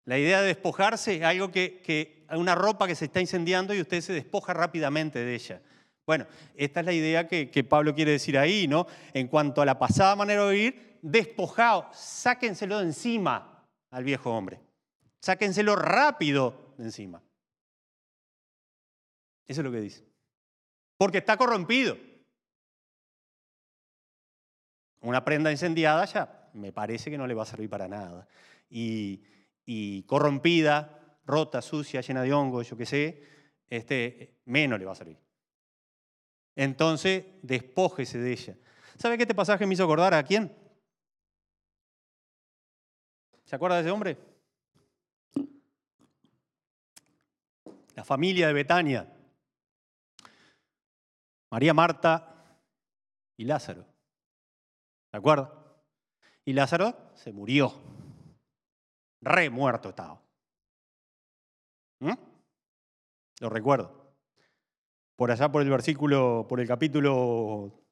[0.06, 4.02] La idea de despojarse es algo que, una ropa que se está incendiando y usted
[4.02, 5.62] se despoja rápidamente de ella.
[6.08, 8.88] Bueno, esta es la idea que, que Pablo quiere decir ahí, ¿no?
[9.14, 14.60] En cuanto a la pasada manera de vivir, despojado, sáquenselo de encima al viejo hombre.
[15.20, 17.22] Sáquenselo rápido de encima.
[19.46, 20.11] Eso es lo que dice.
[21.02, 21.98] Porque está corrompido.
[25.00, 28.28] Una prenda incendiada ya me parece que no le va a servir para nada.
[28.70, 33.24] Y, corrompida, rota, sucia, llena de hongos, yo qué sé,
[33.68, 35.18] este, menos le va a servir.
[36.56, 38.58] Entonces, despójese de ella.
[38.96, 40.56] ¿Sabe qué este pasaje me hizo acordar a quién?
[43.44, 44.20] ¿Se acuerda de ese hombre?
[47.96, 49.12] La familia de Betania.
[51.52, 52.58] María Marta
[53.36, 53.86] y Lázaro.
[55.12, 55.84] ¿De acuerdo?
[56.46, 57.74] Y Lázaro se murió.
[59.20, 60.22] Re muerto estaba.
[62.00, 62.14] ¿Mm?
[63.42, 64.16] Lo recuerdo.
[65.18, 67.84] Por allá por el versículo, por el capítulo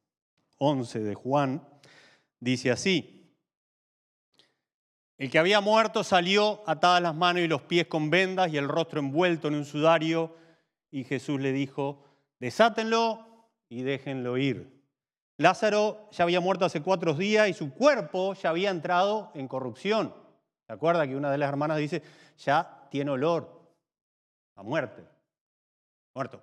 [0.56, 1.68] 11 de Juan,
[2.40, 3.36] dice así.
[5.18, 8.68] El que había muerto salió atadas las manos y los pies con vendas y el
[8.68, 10.34] rostro envuelto en un sudario
[10.90, 12.02] y Jesús le dijo,
[12.38, 13.29] desátenlo
[13.70, 14.78] y déjenlo ir.
[15.38, 20.12] Lázaro ya había muerto hace cuatro días y su cuerpo ya había entrado en corrupción.
[20.66, 22.02] ¿Se acuerda que una de las hermanas dice,
[22.36, 23.72] ya tiene olor
[24.56, 25.02] a muerte?
[26.14, 26.42] Muerto.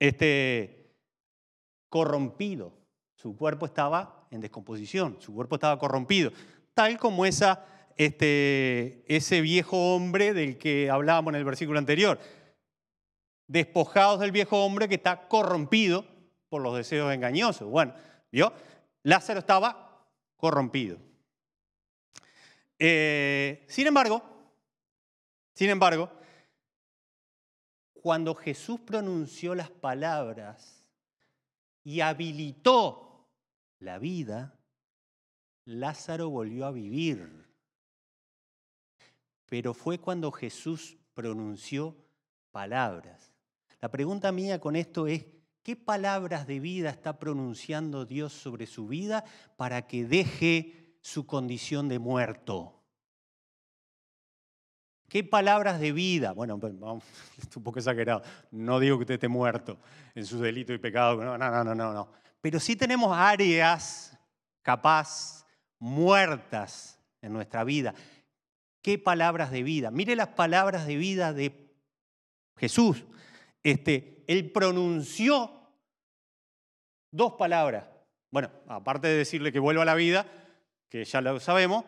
[0.00, 0.96] Este,
[1.88, 2.72] corrompido.
[3.14, 6.32] Su cuerpo estaba en descomposición, su cuerpo estaba corrompido.
[6.74, 7.64] Tal como esa,
[7.96, 12.18] este, ese viejo hombre del que hablábamos en el versículo anterior.
[13.46, 16.11] Despojados del viejo hombre que está corrompido
[16.52, 17.66] por los deseos engañosos.
[17.66, 17.94] Bueno,
[18.30, 18.52] ¿vio?
[19.04, 20.98] Lázaro estaba corrompido.
[22.78, 24.22] Eh, sin embargo,
[25.54, 26.12] sin embargo,
[27.94, 30.86] cuando Jesús pronunció las palabras
[31.84, 33.30] y habilitó
[33.78, 34.54] la vida,
[35.64, 37.46] Lázaro volvió a vivir.
[39.46, 41.96] Pero fue cuando Jesús pronunció
[42.50, 43.32] palabras.
[43.80, 45.24] La pregunta mía con esto es,
[45.62, 49.24] ¿Qué palabras de vida está pronunciando Dios sobre su vida
[49.56, 52.82] para que deje su condición de muerto?
[55.08, 56.32] ¿Qué palabras de vida?
[56.32, 56.72] Bueno, pues,
[57.38, 58.22] es un poco exagerado.
[58.50, 59.78] No digo que usted esté muerto
[60.14, 61.22] en su delito y pecado.
[61.22, 62.10] No, no, no, no, no.
[62.40, 64.18] Pero sí tenemos áreas
[64.62, 65.46] capaz
[65.78, 67.94] muertas en nuestra vida.
[68.80, 69.92] ¿Qué palabras de vida?
[69.92, 71.72] Mire las palabras de vida de
[72.56, 73.04] Jesús.
[73.62, 75.50] Este, él pronunció
[77.10, 77.84] dos palabras.
[78.30, 80.26] Bueno, aparte de decirle que vuelva a la vida,
[80.88, 81.84] que ya lo sabemos,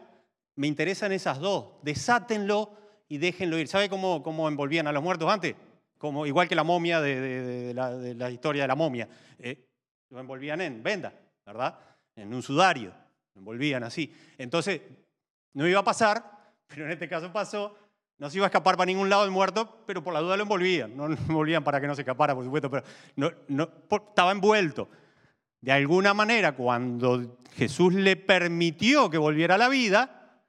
[0.57, 1.75] me interesan esas dos.
[1.83, 2.77] Desátenlo
[3.09, 3.69] y déjenlo ir.
[3.69, 5.55] ¿Sabe cómo, cómo envolvían a los muertos antes?
[5.99, 9.09] Como, igual que la momia de, la, historia de la momia.
[9.39, 9.67] Eh,
[10.11, 11.13] lo envolvían en venda,
[11.47, 11.79] ¿verdad?
[12.15, 12.93] En un sudario.
[13.35, 14.15] Lo envolvían así.
[14.37, 14.83] Entonces,
[15.55, 17.77] no iba a pasar, pero en este caso pasó,
[18.19, 20.45] no se iba a escapar para ningún lado el muerto, pero por la duda lo
[20.45, 20.97] envolvían.
[20.97, 22.85] No lo envolvían para que no se escapara, por supuesto, pero
[23.17, 24.89] no, estaba envuelto.
[25.61, 30.43] De alguna manera, cuando Jesús le permitió que volviera a la vida,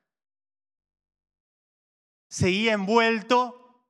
[2.27, 3.85] seguía envuelto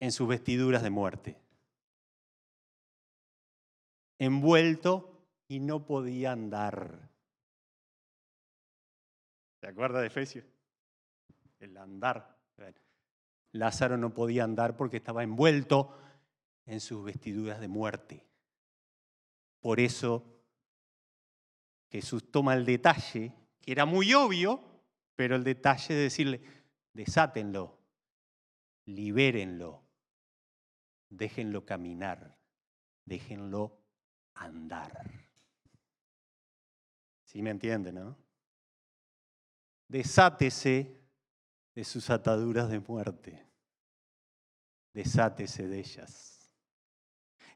[0.00, 1.40] en sus vestiduras de muerte.
[4.18, 7.10] Envuelto y no podía andar.
[9.60, 10.55] ¿Se acuerda de Efesios?
[11.60, 12.36] El andar.
[13.52, 15.96] Lázaro no podía andar porque estaba envuelto
[16.66, 18.26] en sus vestiduras de muerte.
[19.60, 20.24] Por eso
[21.88, 24.62] Jesús toma el detalle, que era muy obvio,
[25.14, 26.40] pero el detalle de decirle,
[26.92, 27.78] desátenlo,
[28.84, 29.82] libérenlo,
[31.08, 32.36] déjenlo caminar,
[33.04, 33.78] déjenlo
[34.34, 35.10] andar.
[37.24, 38.16] ¿Sí me entienden, no?
[39.88, 40.95] Desátese
[41.76, 43.46] de sus ataduras de muerte.
[44.94, 46.50] Desátese de ellas.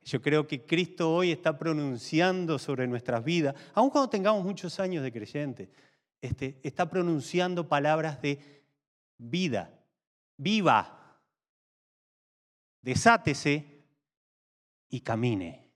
[0.02, 5.02] Yo creo que Cristo hoy está pronunciando sobre nuestras vidas, aun cuando tengamos muchos años
[5.02, 5.70] de creyente,
[6.20, 8.62] este, está pronunciando palabras de
[9.16, 9.74] vida.
[10.36, 11.18] Viva.
[12.82, 13.86] Desátese
[14.90, 15.72] y camine.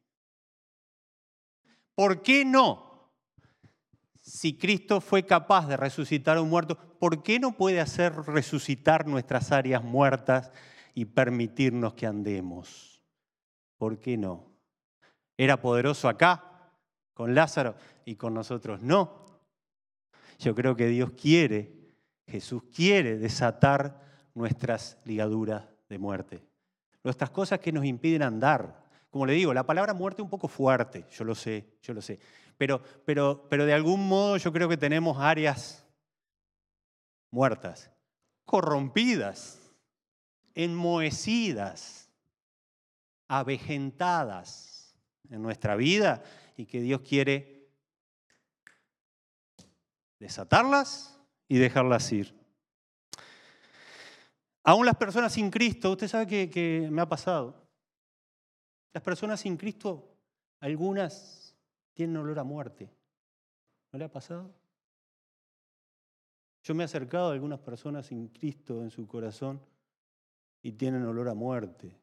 [1.94, 2.93] ¿Por qué no?
[4.24, 9.06] Si Cristo fue capaz de resucitar a un muerto, ¿por qué no puede hacer resucitar
[9.06, 10.50] nuestras áreas muertas
[10.94, 13.02] y permitirnos que andemos?
[13.76, 14.46] ¿Por qué no?
[15.37, 16.72] Era poderoso acá,
[17.12, 17.74] con Lázaro,
[18.06, 19.26] y con nosotros no.
[20.38, 21.92] Yo creo que Dios quiere,
[22.26, 24.00] Jesús quiere desatar
[24.32, 26.42] nuestras ligaduras de muerte,
[27.02, 28.84] nuestras cosas que nos impiden andar.
[29.10, 32.00] Como le digo, la palabra muerte es un poco fuerte, yo lo sé, yo lo
[32.00, 32.18] sé
[32.57, 35.85] pero, pero, pero de algún modo yo creo que tenemos áreas
[37.31, 37.90] muertas,
[38.45, 39.61] corrompidas,
[40.55, 42.09] enmohecidas,
[43.27, 44.95] avejentadas
[45.31, 46.23] en nuestra vida
[46.57, 47.69] y que Dios quiere
[50.21, 52.35] desatarlas y dejarlas ir.
[54.62, 57.69] Aún las personas sin Cristo, usted sabe que, que me ha pasado.
[58.95, 60.17] Las personas sin Cristo,
[60.61, 61.43] algunas
[61.94, 62.90] tienen olor a muerte.
[63.92, 64.52] ¿No le ha pasado?
[66.62, 69.61] Yo me he acercado a algunas personas sin Cristo en su corazón
[70.62, 71.94] y tienen olor a muerte,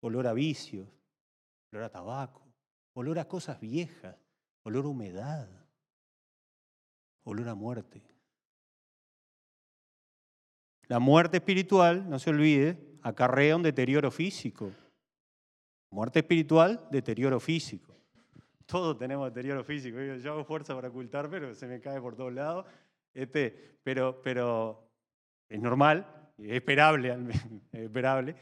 [0.00, 0.88] olor a vicios,
[1.70, 2.42] olor a tabaco,
[2.94, 4.16] olor a cosas viejas,
[4.62, 5.48] olor a humedad,
[7.24, 8.02] olor a muerte.
[10.88, 14.72] La muerte espiritual, no se olvide, acarrea un deterioro físico.
[15.96, 17.96] Muerte espiritual, deterioro físico.
[18.66, 19.96] Todos tenemos deterioro físico.
[19.98, 22.66] Yo hago fuerza para ocultar, pero se me cae por todos lados.
[23.14, 24.90] Este, pero, pero
[25.48, 26.06] es normal,
[26.36, 27.16] es esperable,
[27.72, 28.36] es esperable.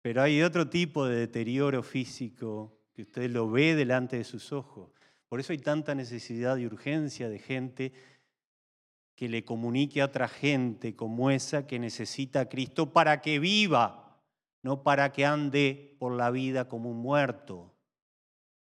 [0.00, 4.92] Pero hay otro tipo de deterioro físico que usted lo ve delante de sus ojos.
[5.28, 7.92] Por eso hay tanta necesidad y urgencia de gente
[9.16, 13.99] que le comunique a otra gente como esa que necesita a Cristo para que viva,
[14.62, 17.74] no para que ande por la vida como un muerto.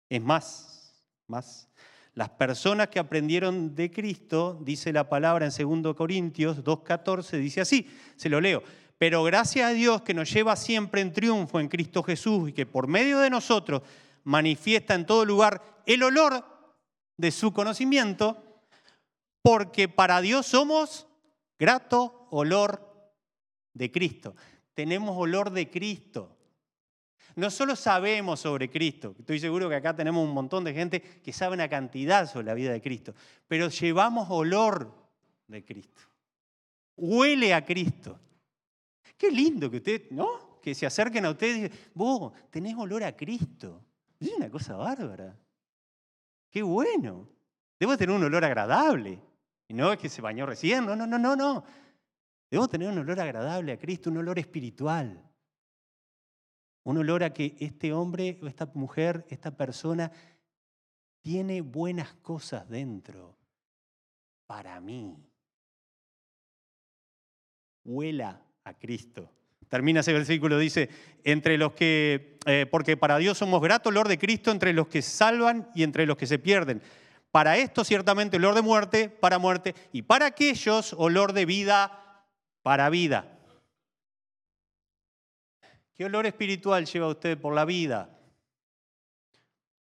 [0.09, 1.69] Es más, más.
[2.15, 7.89] Las personas que aprendieron de Cristo, dice la palabra en 2 Corintios 2.14, dice así,
[8.17, 8.63] se lo leo,
[8.99, 12.67] pero gracias a Dios que nos lleva siempre en triunfo en Cristo Jesús y que
[12.67, 13.83] por medio de nosotros
[14.25, 16.45] manifiesta en todo lugar el olor
[17.17, 18.43] de su conocimiento,
[19.43, 21.07] porque para Dios somos
[21.59, 23.13] grato olor
[23.75, 24.35] de Cristo.
[24.79, 26.37] Tenemos olor de Cristo.
[27.35, 31.33] No solo sabemos sobre Cristo, estoy seguro que acá tenemos un montón de gente que
[31.33, 33.13] sabe una cantidad sobre la vida de Cristo,
[33.49, 34.95] pero llevamos olor
[35.49, 36.01] de Cristo.
[36.97, 38.21] Huele a Cristo.
[39.17, 40.61] Qué lindo que usted, ¿no?
[40.63, 43.83] Que se acerquen a usted y digan, vos tenés olor a Cristo.
[44.21, 45.37] Es una cosa bárbara.
[46.49, 47.29] Qué bueno.
[47.81, 49.21] Debo tener un olor agradable.
[49.67, 51.65] Y no es que se bañó recién, no, no, no, no, no.
[52.51, 55.23] Debemos tener un olor agradable a Cristo, un olor espiritual.
[56.85, 60.11] Un olor a que este hombre o esta mujer, esta persona,
[61.21, 63.37] tiene buenas cosas dentro
[64.47, 65.17] para mí.
[67.85, 69.31] Huela a Cristo.
[69.69, 70.89] Termina ese versículo, dice,
[71.25, 75.03] entre los que, eh, porque para Dios somos grato olor de Cristo entre los que
[75.03, 76.81] salvan y entre los que se pierden.
[77.31, 82.08] Para esto ciertamente olor de muerte, para muerte, y para aquellos olor de vida,
[82.69, 83.25] para vida.
[85.97, 88.18] ¿Qué olor espiritual lleva usted por la vida?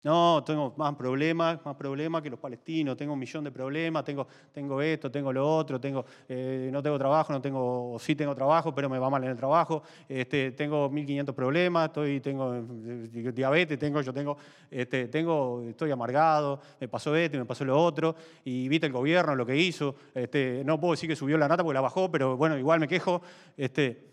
[0.05, 4.27] No, tengo más problemas, más problemas que los palestinos, tengo un millón de problemas, tengo,
[4.53, 8.71] tengo esto, tengo lo otro, tengo, eh, no tengo trabajo, no tengo, sí tengo trabajo,
[8.75, 13.79] pero me va mal en el trabajo, este, tengo 1500 problemas, estoy, tengo eh, diabetes,
[13.79, 14.37] tengo, yo tengo,
[14.69, 18.93] este, tengo, estoy amargado, me pasó esto y me pasó lo otro, y viste el
[18.93, 22.11] gobierno lo que hizo, este, no puedo decir que subió la nata porque la bajó,
[22.11, 23.23] pero bueno, igual me quejo.
[23.57, 24.05] Este,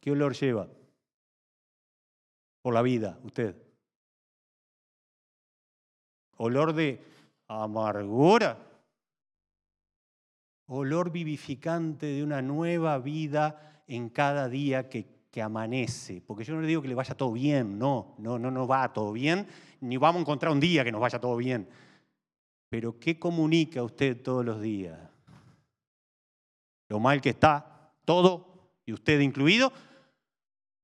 [0.00, 0.66] ¿Qué olor lleva?
[2.66, 3.54] Por la vida, usted.
[6.38, 7.00] Olor de
[7.46, 8.58] amargura.
[10.66, 16.20] Olor vivificante de una nueva vida en cada día que, que amanece.
[16.26, 18.92] Porque yo no le digo que le vaya todo bien, no, no, no, no va
[18.92, 19.46] todo bien,
[19.80, 21.68] ni vamos a encontrar un día que nos vaya todo bien.
[22.68, 24.98] Pero ¿qué comunica usted todos los días?
[26.88, 29.72] Lo mal que está, todo, y usted incluido,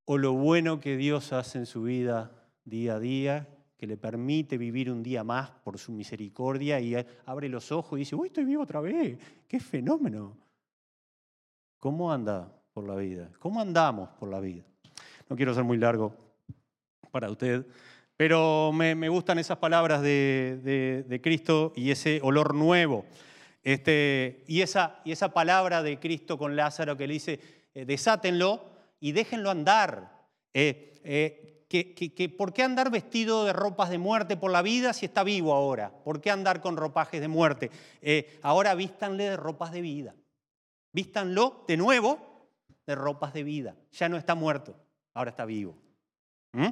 [0.04, 2.30] o lo bueno que Dios hace en su vida
[2.64, 6.94] día a día, que le permite vivir un día más por su misericordia y
[7.26, 10.36] abre los ojos y dice, uy, estoy vivo otra vez, qué fenómeno.
[11.78, 13.28] ¿Cómo anda por la vida?
[13.40, 14.62] ¿Cómo andamos por la vida?
[15.28, 16.14] No quiero ser muy largo
[17.10, 17.66] para usted,
[18.16, 23.04] pero me, gustan esas palabras de, Cristo y ese olor nuevo.
[23.64, 27.40] Este, y, esa, y esa palabra de Cristo con Lázaro que le dice,
[27.74, 28.64] eh, desátenlo
[29.02, 30.12] y déjenlo andar.
[30.54, 35.24] Eh, eh, ¿Por qué andar vestido de ropas de muerte por la vida si está
[35.24, 35.92] vivo ahora?
[36.04, 37.70] ¿Por qué andar con ropajes de muerte?
[38.00, 40.14] Eh, ahora vístanle de ropas de vida.
[40.92, 42.48] Vístanlo de nuevo
[42.86, 43.74] de ropas de vida.
[43.90, 44.76] Ya no está muerto,
[45.14, 45.76] ahora está vivo.
[46.52, 46.68] ¿Mm?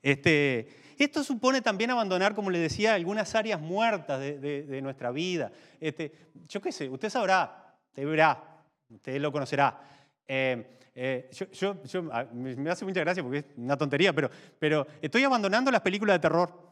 [0.00, 5.52] Este, esto supone también abandonar, como le decía, algunas áreas muertas de, nuestra vida.
[5.78, 9.78] Este, yo qué sé, usted sabrá, usted verá, usted lo conocerá.
[11.52, 11.74] Yo,
[12.32, 16.20] me hace mucha gracia porque es una tontería, pero, pero estoy abandonando las películas de
[16.20, 16.66] terror.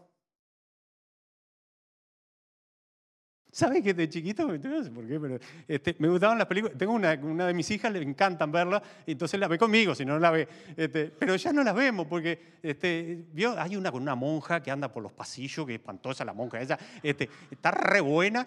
[3.54, 6.76] ¿Sabes que de chiquito, no sé por qué, pero este, me gustaban las películas?
[6.76, 10.18] Tengo una, una, de mis hijas, le encantan verla, entonces la ve conmigo, si no,
[10.18, 10.48] la ve.
[10.76, 13.54] Este, pero ya no las vemos, porque este, ¿vio?
[13.56, 16.60] hay una con una monja que anda por los pasillos, que es espantosa la monja
[16.60, 18.44] ella, este, está re buena,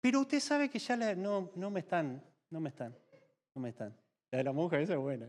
[0.00, 2.96] pero usted sabe que ya no, no me están, no me están,
[3.56, 3.92] no me están.
[4.32, 5.28] La de la monja, esa es buena.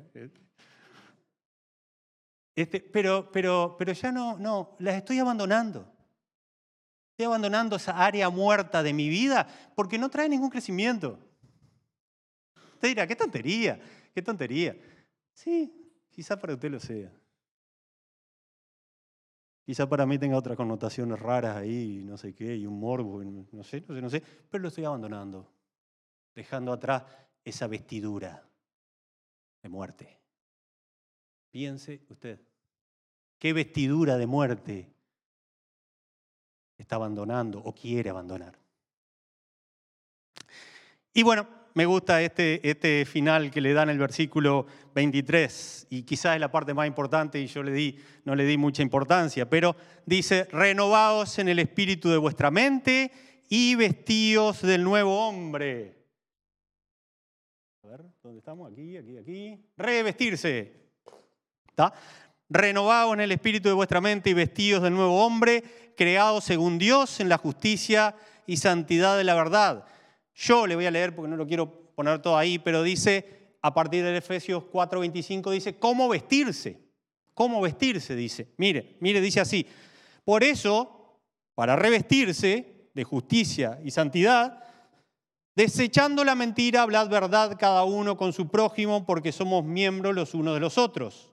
[2.56, 5.88] Este, pero, pero, pero ya no, no, las estoy abandonando.
[7.12, 11.20] Estoy abandonando esa área muerta de mi vida porque no trae ningún crecimiento.
[12.74, 13.80] Usted dirá, qué tontería,
[14.16, 14.76] qué tontería.
[15.34, 15.84] Sí,
[16.14, 17.12] Quizá para usted lo sea.
[19.66, 23.64] Quizá para mí tenga otras connotaciones raras ahí, no sé qué, y un morbo, no
[23.64, 25.52] sé, no sé, no sé, pero lo estoy abandonando,
[26.36, 27.04] dejando atrás
[27.44, 28.48] esa vestidura
[29.64, 30.20] de muerte.
[31.50, 32.40] Piense usted,
[33.40, 34.94] ¿qué vestidura de muerte
[36.78, 38.60] está abandonando o quiere abandonar?
[41.14, 46.36] Y bueno, me gusta este, este final que le dan el versículo 23, y quizás
[46.36, 49.76] es la parte más importante y yo le di, no le di mucha importancia, pero
[50.06, 53.12] dice, renovaos en el espíritu de vuestra mente
[53.48, 56.03] y vestíos del nuevo hombre.
[57.84, 58.72] A ver, ¿dónde estamos?
[58.72, 59.60] Aquí, aquí, aquí.
[59.76, 60.72] Revestirse.
[61.68, 61.94] ¿Está?
[62.50, 67.20] Renovaos en el espíritu de vuestra mente y vestidos del nuevo hombre, creado según Dios
[67.20, 68.16] en la justicia
[68.48, 69.86] y santidad de la verdad.
[70.34, 73.74] Yo le voy a leer porque no lo quiero poner todo ahí, pero dice, a
[73.74, 76.80] partir del Efesios 4:25, dice, ¿cómo vestirse?
[77.34, 78.16] ¿Cómo vestirse?
[78.16, 78.54] Dice.
[78.56, 79.68] Mire, mire, dice así.
[80.24, 81.20] Por eso,
[81.54, 84.63] para revestirse de justicia y santidad,
[85.56, 90.54] desechando la mentira, hablad verdad cada uno con su prójimo, porque somos miembros los unos
[90.54, 91.32] de los otros.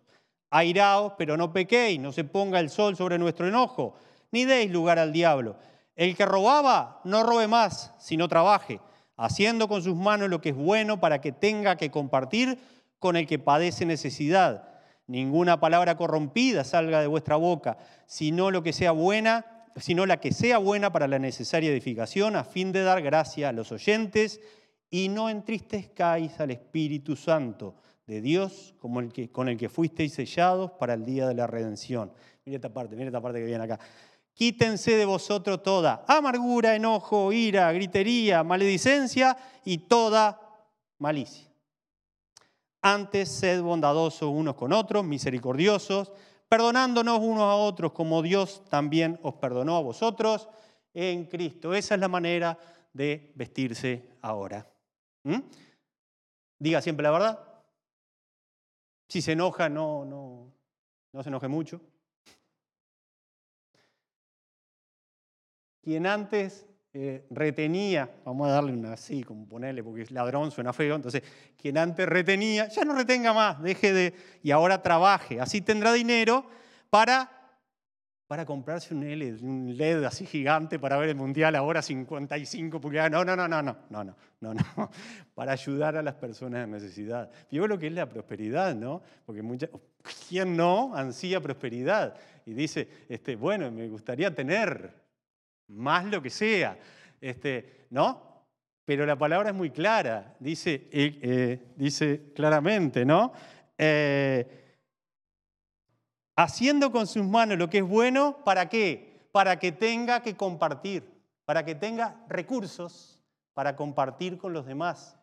[0.50, 3.94] Airaos, pero no pequéis, no se ponga el sol sobre nuestro enojo,
[4.32, 5.56] ni deis lugar al diablo.
[5.96, 8.80] El que robaba, no robe más, sino trabaje
[9.20, 12.58] haciendo con sus manos lo que es bueno para que tenga que compartir
[12.98, 14.66] con el que padece necesidad.
[15.06, 20.32] Ninguna palabra corrompida salga de vuestra boca, sino lo que sea buena, sino la que
[20.32, 24.40] sea buena para la necesaria edificación, a fin de dar gracia a los oyentes
[24.90, 30.14] y no entristezcáis al Espíritu Santo de Dios como el que, con el que fuisteis
[30.14, 32.12] sellados para el día de la redención.
[32.44, 33.78] Mira esta parte, mira esta parte que viene acá.
[34.32, 40.40] Quítense de vosotros toda amargura, enojo, ira, gritería, maledicencia y toda
[40.98, 41.48] malicia.
[42.82, 46.12] Antes sed bondadosos unos con otros, misericordiosos,
[46.50, 50.48] perdonándonos unos a otros como Dios también os perdonó a vosotros
[50.92, 51.72] en Cristo.
[51.72, 52.58] Esa es la manera
[52.92, 54.68] de vestirse ahora.
[55.22, 55.38] ¿Mm?
[56.58, 57.62] Diga siempre la verdad.
[59.08, 60.52] Si se enoja, no, no,
[61.12, 61.80] no se enoje mucho.
[65.82, 70.96] quien antes eh, retenía, vamos a darle una así, como ponerle, porque ladrón, suena feo,
[70.96, 71.22] entonces,
[71.56, 76.44] quien antes retenía, ya no retenga más, deje de, y ahora trabaje, así tendrá dinero
[76.90, 77.30] para,
[78.26, 83.12] para comprarse un LED, un LED así gigante para ver el Mundial ahora 55 pulgadas,
[83.12, 84.90] no, no, no, no, no, no, no, no, no,
[85.36, 87.30] para ayudar a las personas en necesidad.
[87.52, 89.00] Yo lo que es la prosperidad, ¿no?
[89.24, 89.70] Porque muchas,
[90.28, 92.16] ¿quién no ansía prosperidad?
[92.46, 94.99] Y dice, este, bueno, me gustaría tener
[95.70, 96.78] más lo que sea,
[97.20, 98.44] este, ¿no?
[98.84, 103.32] Pero la palabra es muy clara, dice, eh, eh, dice claramente, ¿no?
[103.78, 104.76] Eh,
[106.36, 109.28] haciendo con sus manos lo que es bueno, ¿para qué?
[109.32, 111.04] Para que tenga que compartir,
[111.44, 113.20] para que tenga recursos
[113.60, 115.18] para compartir con los demás.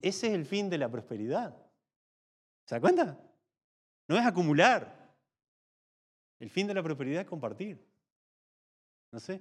[0.00, 1.56] Ese es el fin de la prosperidad.
[2.66, 3.18] ¿Se da cuenta?
[4.06, 5.14] No es acumular.
[6.38, 7.87] El fin de la prosperidad es compartir.
[9.10, 9.40] No sé.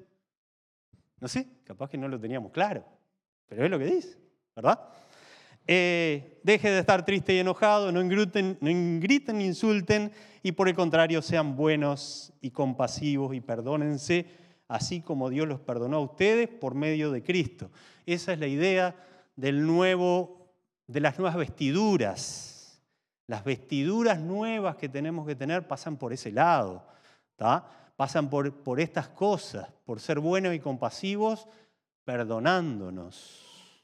[1.20, 2.86] No sé, capaz que no lo teníamos claro,
[3.48, 4.18] pero es lo que dice,
[4.56, 4.80] ¿verdad?
[5.66, 8.70] Eh, deje de estar triste y enojado, no griten, no
[9.02, 10.12] griten insulten,
[10.44, 14.28] y por el contrario sean buenos y compasivos y perdónense,
[14.68, 17.72] así como Dios los perdonó a ustedes por medio de Cristo.
[18.06, 18.96] Esa es la idea
[19.36, 20.52] del nuevo,
[20.86, 22.80] de las nuevas vestiduras.
[23.26, 26.86] Las vestiduras nuevas que tenemos que tener pasan por ese lado.
[27.98, 31.48] Pasan por, por estas cosas, por ser buenos y compasivos,
[32.06, 33.84] perdonándonos.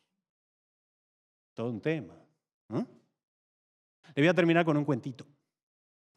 [1.53, 2.15] Todo un tema.
[4.15, 5.25] Le voy a terminar con un cuentito.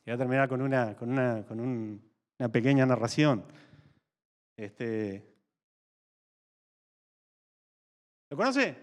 [0.05, 3.44] Le voy a terminar con una, con una, con una pequeña narración.
[4.57, 5.34] Este,
[8.28, 8.76] ¿Lo conoce?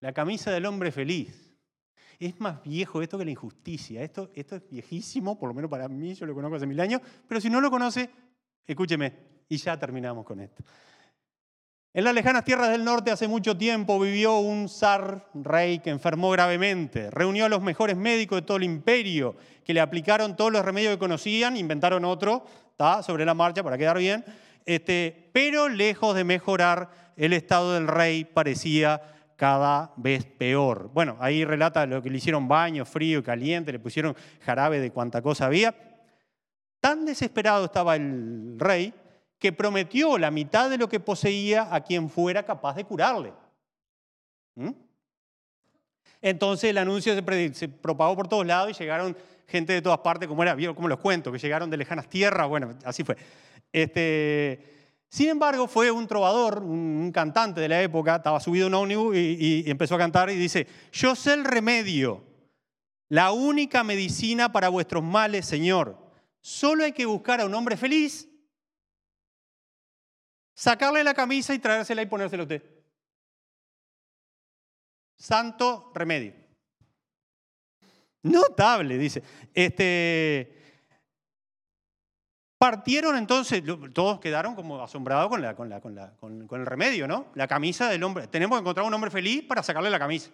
[0.00, 1.49] La camisa del hombre feliz
[2.20, 4.02] es más viejo esto que la injusticia.
[4.02, 7.00] Esto, esto es viejísimo, por lo menos para mí, yo lo conozco hace mil años,
[7.26, 8.10] pero si no lo conoce,
[8.66, 9.12] escúcheme,
[9.48, 10.62] y ya terminamos con esto.
[11.92, 16.30] En las lejanas tierras del norte hace mucho tiempo vivió un zar rey que enfermó
[16.30, 17.10] gravemente.
[17.10, 20.92] Reunió a los mejores médicos de todo el imperio, que le aplicaron todos los remedios
[20.92, 22.44] que conocían, inventaron otro,
[23.02, 24.24] sobre la marcha para quedar bien,
[24.64, 29.02] este, pero lejos de mejorar, el estado del rey parecía
[29.40, 30.90] cada vez peor.
[30.92, 34.90] Bueno, ahí relata lo que le hicieron baño, frío y caliente, le pusieron jarabe de
[34.90, 35.74] cuanta cosa había.
[36.78, 38.92] Tan desesperado estaba el rey
[39.38, 43.32] que prometió la mitad de lo que poseía a quien fuera capaz de curarle.
[44.56, 44.72] ¿Mm?
[46.20, 49.16] Entonces el anuncio se, propagó por todos lados y llegaron
[49.46, 52.76] gente de todas partes, como era, como los cuento, que llegaron de lejanas tierras, bueno,
[52.84, 53.16] así fue.
[53.72, 54.79] Este,
[55.10, 59.16] sin embargo, fue un trovador, un, cantante de la época, estaba subido en un ómnibus
[59.16, 62.24] y, y empezó a cantar y dice, yo sé el remedio,
[63.08, 65.98] la única medicina para vuestros males, Señor.
[66.40, 68.28] Solo hay que buscar a un hombre feliz,
[70.54, 72.62] sacarle la camisa y traérsela y ponérsela a usted.
[75.16, 76.34] Santo remedio.
[78.22, 79.24] Notable, dice.
[79.52, 80.59] Este,
[82.60, 83.62] partieron entonces,
[83.94, 87.28] todos quedaron como asombrados con, la, con, la, con, el remedio, ¿no?
[87.34, 88.26] La camisa del hombre.
[88.26, 90.28] Tenemos que encontrar un hombre feliz para sacarle la camisa.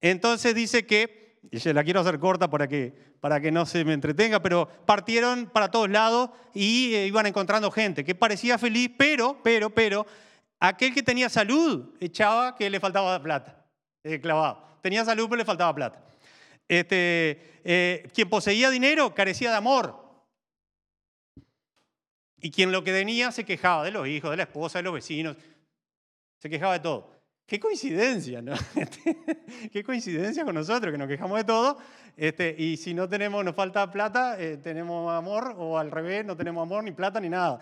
[0.00, 3.92] Entonces dice que y la quiero hacer corta para que, para que no se me
[3.92, 9.36] entretenga, pero partieron para todos lados y eh, iban encontrando gente que parecía feliz, pero,
[9.42, 10.06] pero, pero,
[10.60, 13.66] aquel que tenía salud echaba que le faltaba plata,
[14.02, 14.64] eh, clavado.
[14.80, 16.02] Tenía salud, pero le faltaba plata.
[16.66, 20.01] Este, eh, quien poseía dinero carecía de amor.
[22.44, 24.92] Y quien lo que tenía se quejaba de los hijos, de la esposa, de los
[24.92, 25.36] vecinos.
[26.38, 27.12] Se quejaba de todo.
[27.46, 28.54] Qué coincidencia, ¿no?
[28.74, 29.16] Este,
[29.72, 31.78] qué coincidencia con nosotros, que nos quejamos de todo.
[32.16, 36.36] Este, y si no tenemos, nos falta plata, eh, tenemos amor, o al revés, no
[36.36, 37.60] tenemos amor, ni plata, ni nada.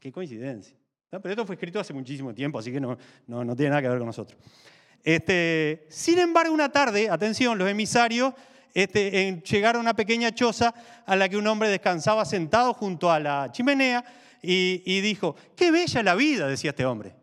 [0.00, 0.76] Qué coincidencia.
[1.08, 2.98] Pero esto fue escrito hace muchísimo tiempo, así que no,
[3.28, 4.36] no, no tiene nada que ver con nosotros.
[5.04, 8.34] Este, sin embargo, una tarde, atención, los emisarios
[8.74, 10.74] este, llegaron a una pequeña choza
[11.06, 14.04] a la que un hombre descansaba sentado junto a la chimenea
[14.42, 17.14] y, dijo, qué bella la vida, decía este hombre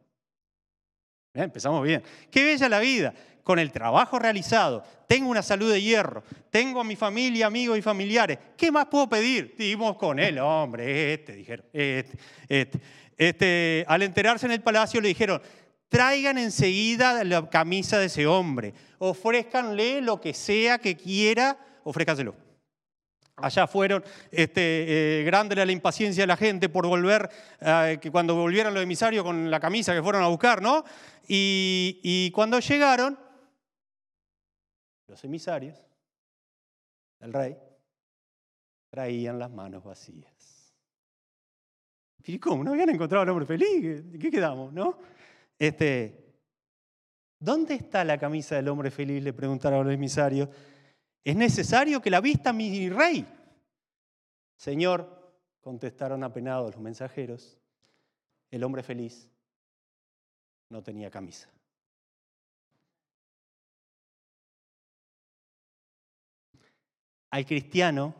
[1.33, 2.03] empezamos bien.
[2.29, 3.13] Qué bella la vida.
[3.43, 7.81] Con el trabajo realizado, tengo una salud de hierro, tengo a mi familia, amigos y
[7.81, 8.37] familiares.
[8.55, 9.55] ¿Qué más puedo pedir?
[9.57, 11.65] Dimos con él, hombre, este, dijeron.
[11.73, 12.79] Este, este,
[13.17, 13.85] este.
[13.87, 15.41] Al enterarse en el palacio le dijeron,
[15.91, 22.33] traigan enseguida la camisa de ese hombre, ofrézcanle lo que sea que quiera, ofrézcanselo.
[23.35, 27.29] Allá fueron, este, eh, grande era la impaciencia de la gente por volver,
[27.59, 30.85] eh, que cuando volvieran los emisarios con la camisa que fueron a buscar, ¿no?
[31.27, 33.19] Y, y cuando llegaron,
[35.07, 35.77] los emisarios
[37.19, 37.57] del rey
[38.89, 40.73] traían las manos vacías.
[42.23, 42.63] ¿Y cómo?
[42.63, 44.03] ¿No habían encontrado al hombre feliz?
[44.21, 45.11] ¿Qué quedamos, no?
[45.61, 46.21] Este,
[47.39, 49.21] ¿Dónde está la camisa del hombre feliz?
[49.21, 50.49] Le preguntaron los emisarios.
[51.23, 53.27] Es necesario que la vista mi rey.
[54.57, 57.59] Señor, contestaron apenados los mensajeros,
[58.49, 59.29] el hombre feliz
[60.69, 61.47] no tenía camisa.
[67.29, 68.15] Al cristiano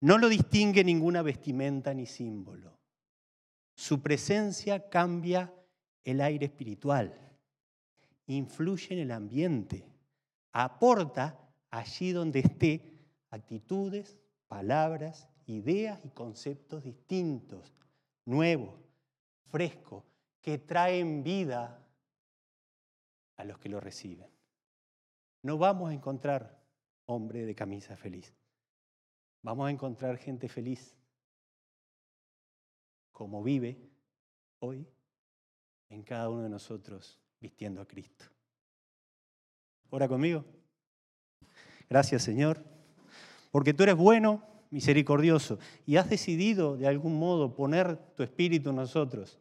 [0.00, 2.76] no lo distingue ninguna vestimenta ni símbolo.
[3.76, 5.54] Su presencia cambia
[6.04, 7.14] el aire espiritual,
[8.26, 9.84] influye en el ambiente,
[10.52, 11.38] aporta
[11.70, 12.82] allí donde esté
[13.30, 17.74] actitudes, palabras, ideas y conceptos distintos,
[18.24, 18.74] nuevos,
[19.46, 20.04] frescos,
[20.40, 21.86] que traen vida
[23.36, 24.28] a los que lo reciben.
[25.42, 26.62] No vamos a encontrar
[27.06, 28.34] hombre de camisa feliz.
[29.42, 30.96] Vamos a encontrar gente feliz
[33.12, 33.78] como vive
[34.60, 34.86] hoy
[35.90, 38.24] en cada uno de nosotros vistiendo a Cristo.
[39.90, 40.44] Ora conmigo.
[41.88, 42.64] Gracias Señor,
[43.50, 48.76] porque tú eres bueno, misericordioso, y has decidido de algún modo poner tu espíritu en
[48.76, 49.40] nosotros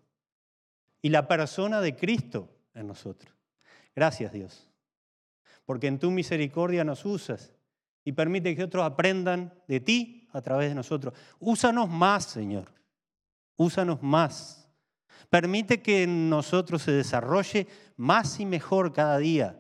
[1.02, 3.32] y la persona de Cristo en nosotros.
[3.96, 4.68] Gracias Dios,
[5.66, 7.54] porque en tu misericordia nos usas
[8.04, 11.14] y permite que otros aprendan de ti a través de nosotros.
[11.40, 12.72] Úsanos más, Señor.
[13.56, 14.69] Úsanos más.
[15.30, 17.68] Permite que en nosotros se desarrolle
[17.98, 19.60] más y mejor cada día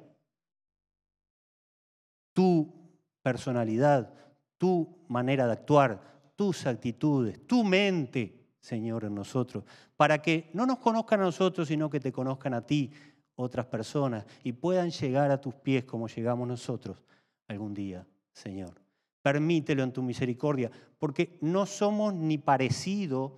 [2.33, 2.73] tu
[3.21, 4.13] personalidad,
[4.57, 6.01] tu manera de actuar,
[6.35, 9.65] tus actitudes, tu mente, Señor, en nosotros,
[9.97, 12.91] para que no nos conozcan a nosotros, sino que te conozcan a ti,
[13.35, 17.03] otras personas, y puedan llegar a tus pies como llegamos nosotros
[17.47, 18.81] algún día, Señor.
[19.21, 23.33] Permítelo en tu misericordia, porque no somos ni parecidos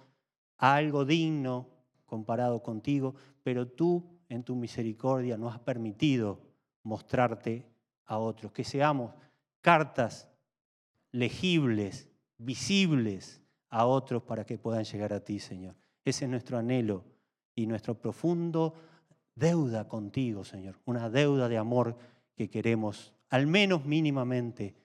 [0.57, 1.69] a algo digno
[2.11, 6.41] comparado contigo, pero tú en tu misericordia nos has permitido
[6.83, 7.65] mostrarte
[8.05, 9.13] a otros, que seamos
[9.61, 10.27] cartas
[11.13, 15.73] legibles, visibles a otros para que puedan llegar a ti, Señor.
[16.03, 17.05] Ese es nuestro anhelo
[17.55, 18.73] y nuestro profundo
[19.33, 20.81] deuda contigo, Señor.
[20.83, 21.95] Una deuda de amor
[22.35, 24.75] que queremos, al menos mínimamente,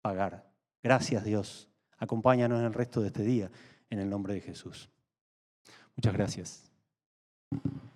[0.00, 0.50] pagar.
[0.82, 1.68] Gracias, Dios.
[1.98, 3.50] Acompáñanos en el resto de este día,
[3.90, 4.88] en el nombre de Jesús.
[5.94, 6.69] Muchas gracias.
[7.52, 7.89] Thank you.